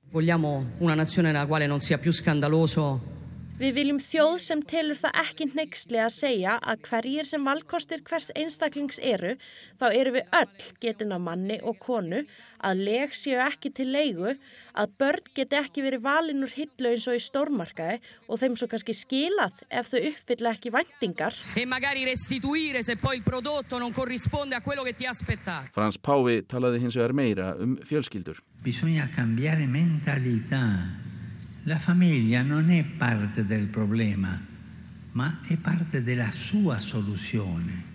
Við 3.54 3.76
viljum 3.76 4.00
þjóð 4.02 4.32
sem 4.42 4.62
telur 4.66 4.96
það 4.98 5.18
ekki 5.20 5.44
neyksli 5.54 5.98
að 6.02 6.08
segja 6.10 6.56
að 6.58 6.80
hverjir 6.88 7.28
sem 7.28 7.44
valkostir 7.46 8.00
hvers 8.02 8.32
einstaklings 8.34 8.98
eru, 8.98 9.36
þá 9.78 9.84
eru 9.94 10.14
við 10.16 10.32
öll 10.40 10.64
getin 10.82 11.14
af 11.14 11.22
manni 11.22 11.60
og 11.62 11.78
konu, 11.78 12.24
að 12.58 12.82
leg 12.88 13.14
séu 13.14 13.38
ekki 13.44 13.70
til 13.76 13.86
leigu, 13.94 14.32
að 14.74 14.96
börn 14.98 15.30
geti 15.38 15.54
ekki 15.60 15.84
verið 15.86 16.02
valin 16.02 16.42
úr 16.42 16.50
hillu 16.56 16.90
eins 16.90 17.06
og 17.06 17.14
í 17.14 17.22
stórmarkaði 17.22 18.00
og 18.26 18.42
þeim 18.42 18.58
svo 18.58 18.66
kannski 18.74 18.98
skilað 18.98 19.62
ef 19.70 19.92
þau 19.92 20.02
uppfylla 20.10 20.56
ekki 20.58 20.74
vendingar. 20.74 21.38
E. 21.54 21.62
Frans 25.78 26.02
Pávi 26.02 26.36
talaði 26.50 26.82
hins 26.82 26.98
vegar 26.98 27.14
meira 27.14 27.54
um 27.54 27.78
fjölskyldur. 27.86 28.42
Bisogna 28.66 29.06
cambiare 29.14 29.70
mentalità. 29.70 31.03
La 31.66 31.78
famiglia 31.78 32.42
non 32.42 32.68
è 32.70 32.84
parte 32.84 33.46
del 33.46 33.68
problema, 33.68 34.38
ma 35.12 35.40
è 35.46 35.56
parte 35.56 36.02
della 36.02 36.30
sua 36.30 36.78
soluzione. 36.78 37.92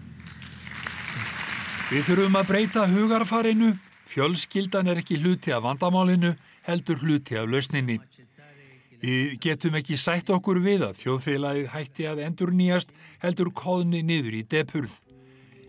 Við 1.89 2.01
þurfum 2.07 2.37
að 2.39 2.47
breyta 2.49 2.87
hugarfarinu. 2.89 3.75
Fjölskyldan 4.09 4.89
er 4.89 5.01
ekki 5.03 5.19
hluti 5.21 5.53
af 5.53 5.61
vandamálinu, 5.67 6.31
heldur 6.65 6.97
hluti 7.03 7.37
af 7.37 7.45
lausninni. 7.45 7.99
Við 9.03 9.37
getum 9.37 9.77
ekki 9.77 9.99
sætt 10.01 10.31
okkur 10.33 10.63
við 10.65 10.87
að 10.87 10.97
þjóðfélagið 11.03 11.69
hætti 11.75 12.07
að 12.09 12.23
endur 12.25 12.49
nýjast 12.49 12.89
heldur 13.21 13.51
kóðni 13.53 14.01
niður 14.01 14.39
í 14.39 14.41
depurð. 14.49 14.95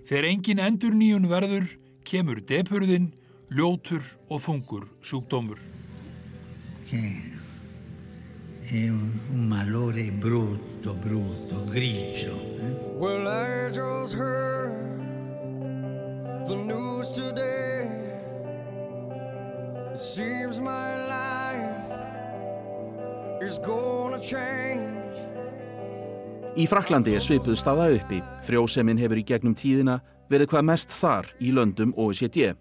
Þegar 0.08 0.30
engin 0.30 0.64
endur 0.64 0.96
nýjun 0.96 1.28
verður, 1.28 1.68
kemur 2.08 2.40
depurðin, 2.48 3.12
ljótur 3.52 4.00
og 4.32 4.40
þungur 4.40 4.88
sjúkdómur. 5.04 5.60
Che 6.88 7.39
è 8.72 8.88
un, 8.88 9.18
un 9.32 9.48
malore 9.48 10.12
brutto, 10.12 10.94
brutto, 10.94 11.64
grigio. 11.64 12.36
Eh? 12.60 12.76
Well, 12.98 13.26
I 13.26 13.70
just 13.72 14.14
heard 14.14 15.00
the 16.46 16.54
news 16.54 17.10
today. 17.10 17.88
It 19.92 19.98
seems 19.98 20.60
my 20.60 20.96
life 21.08 21.82
is 23.42 23.58
gonna 23.58 24.20
change. 24.20 24.98
Í 26.54 26.66
Fraklandi 26.66 27.14
er 27.14 27.22
svipuð 27.22 27.58
staða 27.58 27.88
uppi. 27.96 28.20
Frjósemin 28.46 28.98
hefur 29.02 29.18
í 29.18 29.26
gegnum 29.26 29.54
tíðina 29.58 29.98
verið 30.30 30.52
hvað 30.54 30.66
mest 30.70 30.94
þar 30.94 31.26
í 31.42 31.50
löndum 31.54 31.94
OECD. 31.98 32.54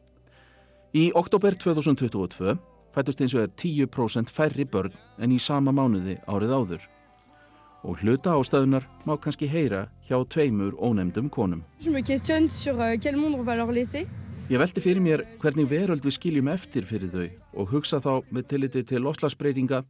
Í 0.98 1.12
oktober 1.13 1.54
2022 1.54 2.58
fættust 2.95 3.21
eins 3.21 3.36
og 3.36 3.41
er 3.45 3.52
10% 3.54 4.32
færri 4.34 4.65
börn 4.65 4.93
en 5.19 5.32
í 5.32 5.39
sama 5.41 5.71
mánuði 5.75 6.15
árið 6.28 6.56
áður. 6.56 6.82
Og 7.87 8.02
hluta 8.02 8.35
ástæðunar 8.35 8.83
má 9.08 9.13
kannski 9.21 9.48
heyra 9.48 9.87
hjá 10.08 10.17
tveimur 10.27 10.73
ónefndum 10.75 11.29
konum. 11.31 11.63
Euh, 11.79 11.94
Ég 14.50 14.58
veldi 14.58 14.81
fyrir 14.81 15.02
mér 15.06 15.21
hvernig 15.40 15.69
veröld 15.69 16.02
við 16.02 16.17
skiljum 16.17 16.48
eftir 16.50 16.83
fyrir 16.90 17.10
þau 17.13 17.29
og 17.54 17.69
hugsa 17.69 18.02
þá 18.02 18.25
með 18.33 18.48
tilliti 18.50 18.81
til 18.83 19.02
loslasbreytinga 19.06 19.83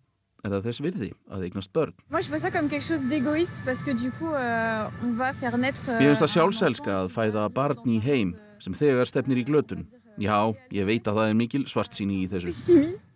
eða 0.45 0.59
þess 0.63 0.83
virði 0.83 1.09
að 1.31 1.45
eignast 1.47 1.71
börn. 1.75 1.95
Coup, 4.19 4.33
euh, 4.35 4.91
naître... 5.57 5.95
Euh, 5.95 5.99
finnst 5.99 6.23
það 6.23 6.33
sjálfselska 6.35 6.91
að 7.01 7.11
fæða 7.15 7.47
barn 7.55 7.89
í 7.89 7.99
heim 8.03 8.35
sem 8.59 8.75
þegar 8.75 9.07
stefnir 9.07 9.41
í 9.41 9.45
glötun. 9.47 9.85
Já, 10.19 10.51
ég 10.75 10.83
veit 10.83 11.07
að 11.07 11.21
það 11.21 11.29
er 11.29 11.37
mikil 11.39 11.63
svart 11.71 11.95
síni 11.95 12.25
í 12.25 12.27
þessu. 12.27 12.51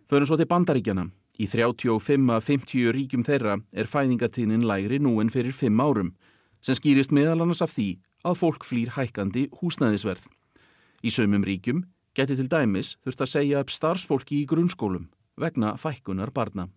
Förum 0.07 0.29
svo 0.29 0.37
til 0.39 0.47
bandaríkjana. 0.47 1.09
Í 1.41 1.47
35-50 1.49 2.93
ríkjum 2.93 3.25
þeirra 3.27 3.57
er 3.73 3.89
fæðingatíðnin 3.89 4.63
lægri 4.69 4.99
nú 5.01 5.17
en 5.19 5.31
fyrir 5.33 5.55
5 5.55 5.81
árum, 5.83 6.13
sem 6.61 6.77
skýrist 6.77 7.11
meðal 7.11 7.41
annars 7.41 7.63
af 7.65 7.73
því 7.73 7.87
að 8.23 8.37
fólk 8.39 8.67
flýr 8.67 8.93
hækkandi 8.95 9.49
húsnæðisverð. 9.59 10.29
Í 11.03 11.11
sömum 11.11 11.43
ríkjum 11.43 11.83
geti 12.15 12.37
til 12.39 12.47
dæmis 12.47 12.93
þurft 13.03 13.25
að 13.25 13.31
segja 13.33 13.63
upp 13.65 13.73
starfsfólki 13.73 14.39
í 14.43 14.47
grunnskólum 14.47 15.09
vegna 15.35 15.73
fækkunar 15.81 16.31
barna. 16.31 16.69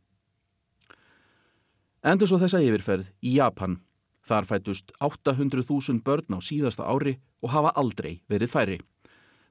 Endur 2.03 2.31
svo 2.31 2.41
þessa 2.43 2.62
yfirferð 2.64 3.12
í 3.22 3.37
Japan. 3.37 3.79
Þar 4.27 4.49
fætust 4.51 4.91
800.000 4.99 6.03
börn 6.03 6.35
á 6.35 6.39
síðasta 6.43 6.87
ári 6.89 7.18
og 7.45 7.53
hafa 7.55 7.70
aldrei 7.79 8.22
verið 8.27 8.51
færi. 8.51 8.79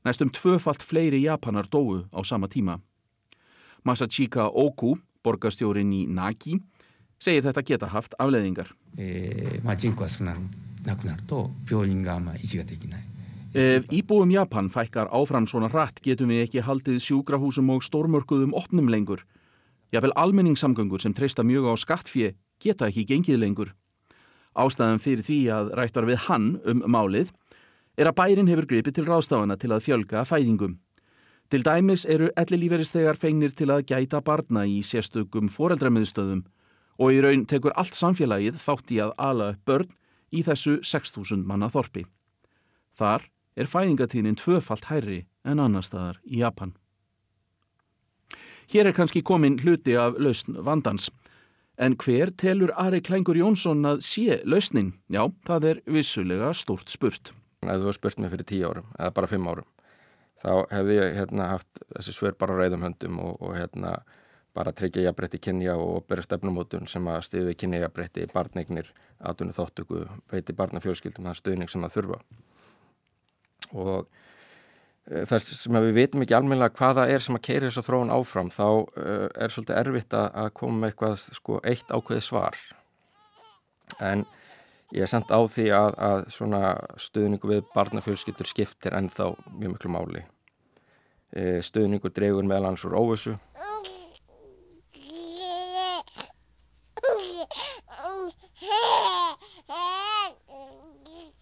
Næstum 0.05 0.29
tvöfalt 0.29 0.83
fleiri 0.85 1.23
japanar 1.23 1.65
dóu 1.65 2.05
á 2.13 2.21
sama 2.23 2.47
tíma. 2.47 2.77
Masachika 3.83 4.47
Oku, 4.53 4.95
borgastjórin 5.23 5.91
í 5.93 6.05
Nagi, 6.05 6.59
segir 7.17 7.41
þetta 7.45 7.63
geta 7.65 7.89
haft 7.89 8.13
afleðingar. 8.21 8.69
E, 8.97 9.57
Ef 13.55 13.85
íbúum 13.89 14.29
Japan 14.33 14.69
fækkar 14.69 15.09
áfram 15.09 15.47
svona 15.47 15.71
rætt 15.71 16.01
getum 16.03 16.29
við 16.29 16.43
ekki 16.43 16.61
haldið 16.61 16.99
sjúkrahúsum 17.01 17.71
og 17.73 17.85
stórmörkuðum 17.87 18.53
opnum 18.53 18.91
lengur. 18.91 19.23
Jável 19.95 20.13
almenningssamgöngur 20.19 21.01
sem 21.01 21.13
treysta 21.15 21.41
mjög 21.41 21.71
á 21.71 21.73
skattfjö 21.79 22.33
geta 22.61 22.89
ekki 22.91 23.07
gengið 23.09 23.39
lengur. 23.41 23.73
Ástæðan 24.53 25.01
fyrir 25.01 25.25
því 25.25 25.39
að 25.55 25.73
rættar 25.79 26.05
við 26.05 26.19
hann 26.27 26.49
um 26.67 26.83
málið 26.85 27.31
er 27.97 28.09
að 28.09 28.17
bærin 28.19 28.49
hefur 28.51 28.67
gripið 28.69 28.97
til 28.97 29.05
ráðstafana 29.07 29.57
til 29.59 29.71
að 29.71 29.85
fjölga 29.87 30.25
fæðingum. 30.27 30.77
Til 31.49 31.61
dæmis 31.61 32.05
eru 32.09 32.31
ellilíferistegar 32.39 33.19
fengnir 33.21 33.53
til 33.53 33.69
að 33.69 33.85
gæta 33.91 34.21
barna 34.25 34.65
í 34.65 34.79
sérstökum 34.81 35.51
foreldramiðstöðum 35.53 36.41
og 36.97 37.11
í 37.13 37.21
raun 37.21 37.45
tekur 37.45 37.75
allt 37.77 37.93
samfélagið 37.93 38.57
þátt 38.61 38.91
í 38.95 39.01
að 39.03 39.13
ala 39.21 39.51
börn 39.67 39.91
í 40.33 40.41
þessu 40.43 40.79
6.000 40.81 41.45
manna 41.45 41.69
þorpi. 41.69 42.05
Þar 42.97 43.27
er 43.55 43.69
fæðingatíðnin 43.69 44.39
tvöfalt 44.39 44.89
hærri 44.89 45.21
en 45.45 45.61
annar 45.61 45.85
staðar 45.85 46.19
í 46.25 46.41
Japan. 46.41 46.73
Hér 48.71 48.89
er 48.89 48.97
kannski 48.97 49.21
komin 49.21 49.59
hluti 49.61 49.93
af 49.99 50.17
lausn 50.17 50.57
vandans. 50.65 51.11
En 51.77 51.93
hver 51.99 52.31
telur 52.39 52.71
Ari 52.79 53.01
Klængur 53.03 53.37
Jónsson 53.37 53.85
að 53.85 54.01
sé 54.01 54.39
lausnin? 54.47 54.95
Já, 55.11 55.27
það 55.45 55.69
er 55.69 55.81
vissulega 55.85 56.53
stort 56.55 56.89
spurt. 56.89 57.33
Ef 57.71 57.81
þú 57.83 57.95
spurt 57.95 58.21
mér 58.21 58.33
fyrir 58.33 58.49
tíu 58.49 58.69
árum, 58.69 58.91
eða 58.97 59.13
bara 59.15 59.31
fimm 59.31 59.49
árum, 59.51 59.67
þá 60.43 60.51
hefði 60.73 60.99
ég 60.99 61.17
hérna, 61.19 61.49
haft 61.53 61.81
þessi 61.95 62.15
svör 62.15 62.37
bara 62.39 62.57
reyðum 62.59 62.85
höndum 62.85 63.21
og, 63.23 63.39
og 63.41 63.55
hérna, 63.57 63.95
bara 64.55 64.71
tryggja 64.75 65.03
jafnbretti 65.03 65.41
kynja 65.43 65.75
og 65.79 66.05
bera 66.07 66.23
stefnumótun 66.23 66.87
sem 66.87 67.07
að 67.11 67.25
stiði 67.27 67.55
kynja 67.59 67.81
jafnbretti, 67.83 68.27
barnegnir, 68.31 68.91
aðtunni 69.19 69.55
þóttöku, 69.55 70.05
veiti 70.31 70.55
barnafjölskyldum, 70.55 71.27
það 71.27 71.41
stuðning 71.41 71.71
sem 71.71 71.83
það 71.83 71.97
þurfa. 71.97 72.21
Og 73.75 74.07
þar 75.05 75.43
sem 75.43 75.77
við 75.77 75.97
veitum 75.99 76.23
ekki 76.25 76.37
almennilega 76.37 76.73
hvaða 76.79 77.05
er 77.13 77.21
sem 77.21 77.37
að 77.37 77.43
keira 77.45 77.67
þess 77.67 77.81
að 77.83 77.89
þróun 77.89 78.13
áfram 78.15 78.49
þá 78.53 78.65
uh, 78.65 79.27
er 79.29 79.53
svolítið 79.53 79.81
erfitt 79.81 80.15
að 80.17 80.49
koma 80.57 80.79
með 80.79 80.93
eitthvað 80.93 81.27
sko 81.37 81.59
eitt 81.67 81.91
ákveði 81.93 82.23
svar. 82.25 82.57
En 84.01 84.25
ég 84.93 85.01
er 85.01 85.09
sendt 85.09 85.31
á 85.33 85.39
því 85.49 85.65
að, 85.73 85.97
að 85.97 86.23
svona 86.33 86.61
stuðningu 87.01 87.49
við 87.49 87.65
barnafjölskyldur 87.73 88.49
skiptir 88.49 88.95
en 88.97 89.09
þá 89.09 89.33
mjög 89.57 89.75
miklu 89.75 89.93
máli. 89.95 90.25
Uh, 91.35 91.59
stuðningu 91.65 92.11
dregur 92.13 92.45
meðlans 92.45 92.85
úr 92.85 92.97
óvissu. 92.99 93.35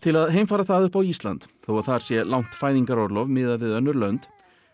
Til 0.04 0.18
að 0.20 0.34
heimfara 0.36 0.66
það 0.68 0.89
upp 0.89 0.96
á 1.00 1.02
Ísland, 1.08 1.44
þó 1.64 1.78
að 1.78 1.86
þar 1.88 2.04
sé 2.04 2.24
langt 2.28 2.56
fæðingarorlof 2.60 3.30
miða 3.32 3.54
við 3.62 3.76
önnur 3.78 3.96
lönd, 3.96 4.26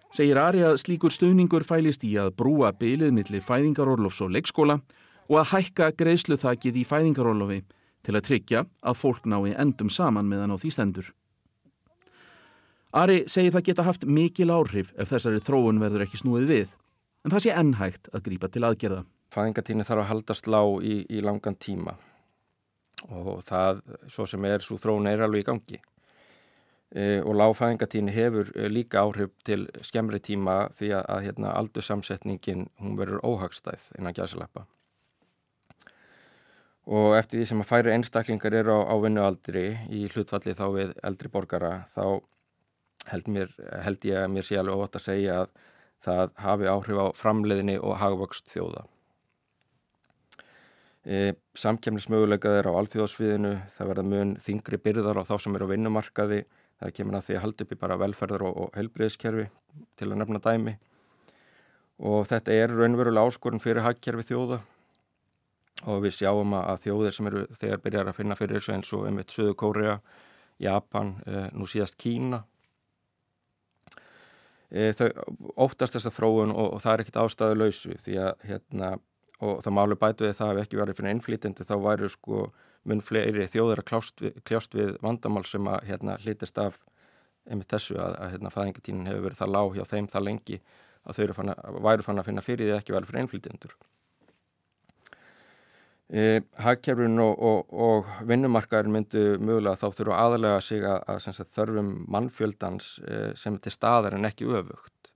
segir 0.09 0.39
Ari 0.41 0.63
að 0.65 0.80
slíkur 0.82 1.13
stuðningur 1.13 1.65
fælist 1.70 2.01
í 2.07 2.15
að 2.17 2.32
brúa 2.39 2.72
bylið 2.74 3.13
millir 3.13 3.45
fæðingarorlofs 3.45 4.24
og 4.26 4.34
leikskóla 4.34 4.80
og 5.30 5.36
að 5.38 5.51
hækka 5.51 5.91
greiðsluþakið 5.99 6.82
í 6.82 6.86
fæðingarorlofi 6.89 7.59
til 8.05 8.15
að 8.15 8.25
tryggja 8.29 8.65
að 8.81 8.99
fólk 8.99 9.25
nái 9.29 9.55
endum 9.55 9.89
saman 9.91 10.29
meðan 10.29 10.55
á 10.55 10.57
því 10.57 10.71
stendur. 10.75 11.09
Ari 12.95 13.23
segir 13.29 13.53
það 13.53 13.65
geta 13.67 13.85
haft 13.85 14.05
mikil 14.09 14.49
áhrif 14.49 14.93
ef 14.97 15.11
þessari 15.11 15.41
þróun 15.45 15.81
verður 15.81 16.07
ekki 16.07 16.21
snúið 16.23 16.47
við, 16.49 16.71
en 17.21 17.33
það 17.35 17.43
sé 17.45 17.51
ennhægt 17.53 18.09
að 18.13 18.23
grípa 18.25 18.49
til 18.49 18.65
aðgerða. 18.65 19.03
Fæðingatíni 19.29 19.85
þarf 19.85 20.03
að 20.05 20.09
haldast 20.09 20.49
lág 20.49 20.79
í, 20.81 20.95
í 21.05 21.21
langan 21.21 21.57
tíma 21.61 21.93
og 23.07 23.43
það, 23.45 23.83
svo 24.11 24.25
sem 24.27 24.47
er, 24.49 24.65
svo 24.65 24.79
þróun 24.81 25.07
er 25.07 25.21
alveg 25.23 25.45
í 25.45 25.47
gangi. 25.47 25.79
E, 26.89 27.21
og 27.21 27.37
lágfæðingatíni 27.37 28.11
hefur 28.15 28.49
líka 28.73 29.03
áhrif 29.05 29.35
til 29.45 29.67
skemmri 29.85 30.19
tíma 30.25 30.63
því 30.75 30.89
að, 30.97 31.05
að 31.13 31.23
hérna, 31.27 31.53
aldursamsetningin, 31.61 32.65
hún 32.81 32.97
verður 32.97 33.21
óhagstæð 33.21 33.85
innan 33.99 34.17
gæsalappa. 34.17 34.65
Og 36.89 37.13
eftir 37.13 37.37
því 37.37 37.47
sem 37.51 37.59
að 37.61 37.69
færi 37.69 37.91
einstaklingar 37.93 38.55
eru 38.63 38.79
á, 38.81 38.89
á 38.89 38.95
vinnualdri 38.97 39.65
í 39.93 40.07
hlutfalli 40.09 40.55
þá 40.57 40.65
við 40.73 40.93
eldri 41.05 41.29
borgara, 41.29 41.73
þá 41.93 42.05
held, 43.11 43.27
mér, 43.29 43.51
held 43.85 44.07
ég 44.09 44.23
að 44.23 44.31
mér 44.33 44.47
sé 44.47 44.57
alveg 44.57 44.85
ótt 44.85 44.97
að 44.97 45.05
segja 45.05 45.35
að 45.43 45.51
það 46.05 46.31
hafi 46.41 46.71
áhrif 46.71 47.01
á 47.03 47.07
framleiðinni 47.19 47.75
og 47.77 47.99
hagvöxt 48.01 48.49
þjóða. 48.49 48.87
E, 51.05 51.19
samkemnismöguleikaðir 51.61 52.71
á 52.73 52.77
alþjóðsviðinu, 52.81 53.53
það 53.77 53.91
verða 53.93 54.07
mun 54.09 54.33
þingri 54.43 54.81
byrðar 54.81 55.21
á 55.21 55.23
þá 55.29 55.35
sem 55.45 55.55
eru 55.59 55.69
á 55.69 55.73
vinnumarkaði, 55.73 56.41
það 56.81 56.95
kemur 56.97 57.19
að 57.19 57.25
því 57.27 57.37
að 57.37 57.43
halda 57.45 57.65
upp 57.65 57.73
í 57.75 57.79
bara 57.85 57.99
velferðar 58.01 58.45
og, 58.49 58.59
og 58.65 58.77
helbriðskerfi 58.79 59.45
til 59.99 60.09
að 60.09 60.19
nefna 60.23 60.41
dæmi 60.43 60.75
og 61.99 62.27
þetta 62.29 62.55
er 62.55 62.71
raunverulega 62.71 63.27
áskorun 63.27 63.61
fyrir 63.63 63.83
hagkerfi 63.83 64.29
þjóða 64.31 64.61
og 65.88 66.03
við 66.03 66.15
sjáum 66.19 66.55
að 66.59 66.86
þjóðir 66.86 67.15
sem 67.15 67.30
eru 67.32 67.43
þegar 67.55 67.84
byrjar 67.84 68.11
að 68.11 68.17
finna 68.19 68.38
fyrir 68.39 68.59
þessu 68.59 68.73
eins 68.75 68.93
og 68.95 69.05
einmitt 69.07 69.34
Suðu 69.34 69.55
Kórea, 69.59 69.99
Japan, 70.59 71.13
e, 71.25 71.45
nú 71.55 71.67
síðast 71.69 71.95
Kína 71.99 72.41
e, 74.69 74.91
þau 74.97 75.07
óttast 75.67 75.95
þessa 75.95 76.11
þróun 76.11 76.51
og, 76.55 76.73
og 76.75 76.84
það 76.84 76.93
er 76.93 77.05
ekkit 77.05 77.21
ástæðu 77.23 77.61
lausu 77.61 77.95
því 78.03 78.19
að 78.25 78.49
hérna 78.49 78.97
og 79.39 79.61
það 79.63 79.75
málu 79.77 79.95
bætu 79.99 80.27
við 80.27 80.36
það 80.36 80.53
að 80.53 80.61
ekki 80.65 80.80
verið 80.82 80.99
fyrir 80.99 81.15
innflýtjendu 81.15 81.67
þá 81.67 81.75
væru 81.86 82.09
sko 82.11 82.41
mun 82.89 83.03
fleiri 83.03 83.47
þjóður 83.47 83.82
að 83.82 83.89
kljást 83.91 84.23
við, 84.23 84.39
kljást 84.47 84.75
við 84.75 84.95
vandamál 85.03 85.45
sem 85.47 85.67
að 85.71 85.86
hérna 85.88 86.17
hlítist 86.23 86.59
af 86.59 86.80
einmitt 87.49 87.71
þessu 87.71 87.97
að, 87.99 88.17
að 88.19 88.34
hérna 88.36 88.51
fæðingatínin 88.53 89.09
hefur 89.09 89.25
verið 89.30 89.41
það 89.41 89.53
lág 89.55 89.77
hjá 89.77 89.86
þeim 89.88 90.09
það 90.11 90.25
lengi 90.27 90.59
að 91.07 91.19
þau 91.19 91.38
fann 91.38 91.53
að, 91.53 91.80
væru 91.88 92.05
fann 92.05 92.21
að 92.21 92.30
finna 92.30 92.43
fyrir 92.45 92.69
því 92.69 92.75
ekki 92.77 92.95
verið 92.95 93.11
fyrir 93.11 93.23
innflýtjendur. 93.23 93.75
E, 96.10 96.41
Hagkerfin 96.57 97.22
og, 97.22 97.36
og, 97.38 97.74
og 97.86 98.07
vinnumarkaður 98.26 98.88
myndu 98.89 99.24
mögulega 99.38 99.78
þá 99.78 99.97
þurfa 99.99 100.22
aðalega 100.24 100.62
sig 100.66 100.82
að, 100.82 101.03
að 101.05 101.20
sagt, 101.28 101.51
þörfum 101.53 101.91
mannfjöldans 102.10 102.88
e, 103.05 103.20
sem 103.38 103.60
er 103.60 103.64
til 103.66 103.74
staðar 103.76 104.18
en 104.18 104.26
ekki 104.26 104.47
öfugt 104.49 105.12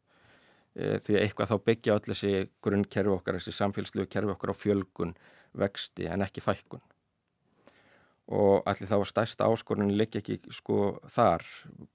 e, 0.78 1.00
því 1.02 1.18
að 1.18 1.22
eitthvað 1.24 1.54
þá 1.54 1.56
byggja 1.72 1.96
öll 1.98 2.08
þessi 2.12 2.34
grunnkerfi 2.62 3.16
okkar, 3.16 3.39
þessi 3.41 3.58
samfélslu 3.58 4.06
kerfi 4.06 4.36
okkar 4.36 4.54
á 4.54 4.56
fjölgun, 4.58 5.16
vexti 5.58 6.06
en 6.14 6.26
ekki 6.28 6.46
fækkun 6.46 6.84
og 8.34 8.64
allir 8.70 8.88
þá 8.88 8.96
var 9.02 9.10
stærsta 9.10 9.48
áskorun 9.50 9.91
líka 9.98 10.22
ekki 10.22 10.39
sko 10.54 11.00
þar 11.12 11.44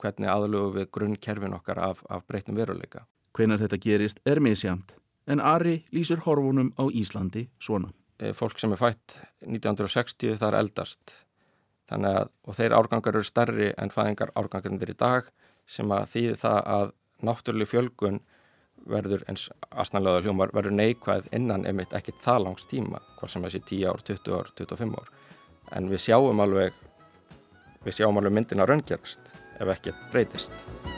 hvernig 0.00 0.28
aðlögu 0.28 0.74
við 0.76 0.90
grunnkerfin 0.92 1.56
okkar 1.56 1.80
af, 1.80 2.02
af 2.10 2.26
breytum 2.28 2.58
veruleika. 2.58 3.06
Hvenar 3.32 3.62
þetta 3.62 3.78
gerist 3.80 4.20
er 4.26 4.42
misjamt 4.44 4.92
en 5.28 5.40
Ari 5.40 5.84
lýsir 5.92 6.24
horfunum 6.24 6.72
á 6.80 6.88
Íslandi 6.88 7.48
svona. 7.60 7.92
Fólk 8.34 8.58
sem 8.58 8.72
er 8.74 8.80
fætt 8.80 9.18
1960 9.46 10.38
það 10.40 10.48
er 10.48 10.56
eldast. 10.58 11.12
Að 11.94 12.30
og 12.44 12.56
þeir 12.58 12.74
árgangar 12.76 13.16
eru 13.16 13.24
starri 13.24 13.68
en 13.78 13.92
fæðingar 13.94 14.34
árgangarnir 14.36 14.90
í 14.92 14.96
dag 14.98 15.30
sem 15.68 15.88
að 15.94 16.10
þýði 16.14 16.34
það 16.42 16.58
að 16.74 16.90
náttúrulega 17.28 17.72
fjölgun 17.72 18.20
verður 18.88 19.24
eins 19.30 19.48
asnælega 19.70 20.24
hljómar 20.26 20.52
verður 20.54 20.76
neikvæð 20.76 21.30
innan 21.34 21.66
emitt 21.66 21.94
ekki 21.96 22.14
það 22.24 22.44
langs 22.44 22.68
tíma 22.70 23.00
hvort 23.18 23.32
sem 23.32 23.46
þessi 23.46 23.62
10 23.70 23.88
ár, 23.90 24.04
20 24.10 24.36
ár, 24.38 24.52
25 24.60 25.00
ár. 25.00 25.10
En 25.78 25.90
við 25.90 26.04
sjáum 26.08 26.44
alveg 26.44 26.76
við 27.86 28.00
sjáum 28.00 28.20
alveg 28.20 28.38
myndin 28.38 28.64
að 28.64 28.72
raungerast 28.74 29.34
ef 29.58 29.74
ekkert 29.74 30.08
breytist 30.12 30.97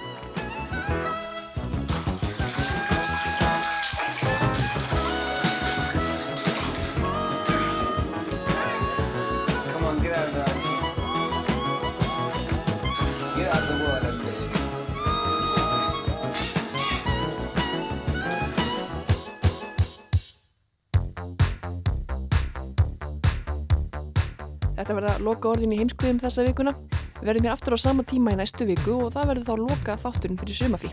Þetta 24.81 24.95
verða 24.97 25.19
loka 25.21 25.51
orðin 25.51 25.75
í 25.77 25.81
heimskuðum 25.83 26.23
þessa 26.23 26.47
vikuna. 26.47 26.73
Við 27.21 27.29
verðum 27.29 27.47
hér 27.51 27.53
aftur 27.53 27.77
á 27.77 27.85
sama 27.85 28.07
tíma 28.09 28.33
í 28.33 28.41
næstu 28.41 28.65
viku 28.65 28.97
og 28.97 29.13
það 29.13 29.33
verður 29.35 29.49
þá 29.51 29.67
loka 29.67 30.01
þátturinn 30.07 30.41
fyrir 30.41 30.61
sumafrí. 30.63 30.93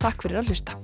Takk 0.00 0.24
fyrir 0.24 0.40
að 0.40 0.54
hlusta. 0.54 0.77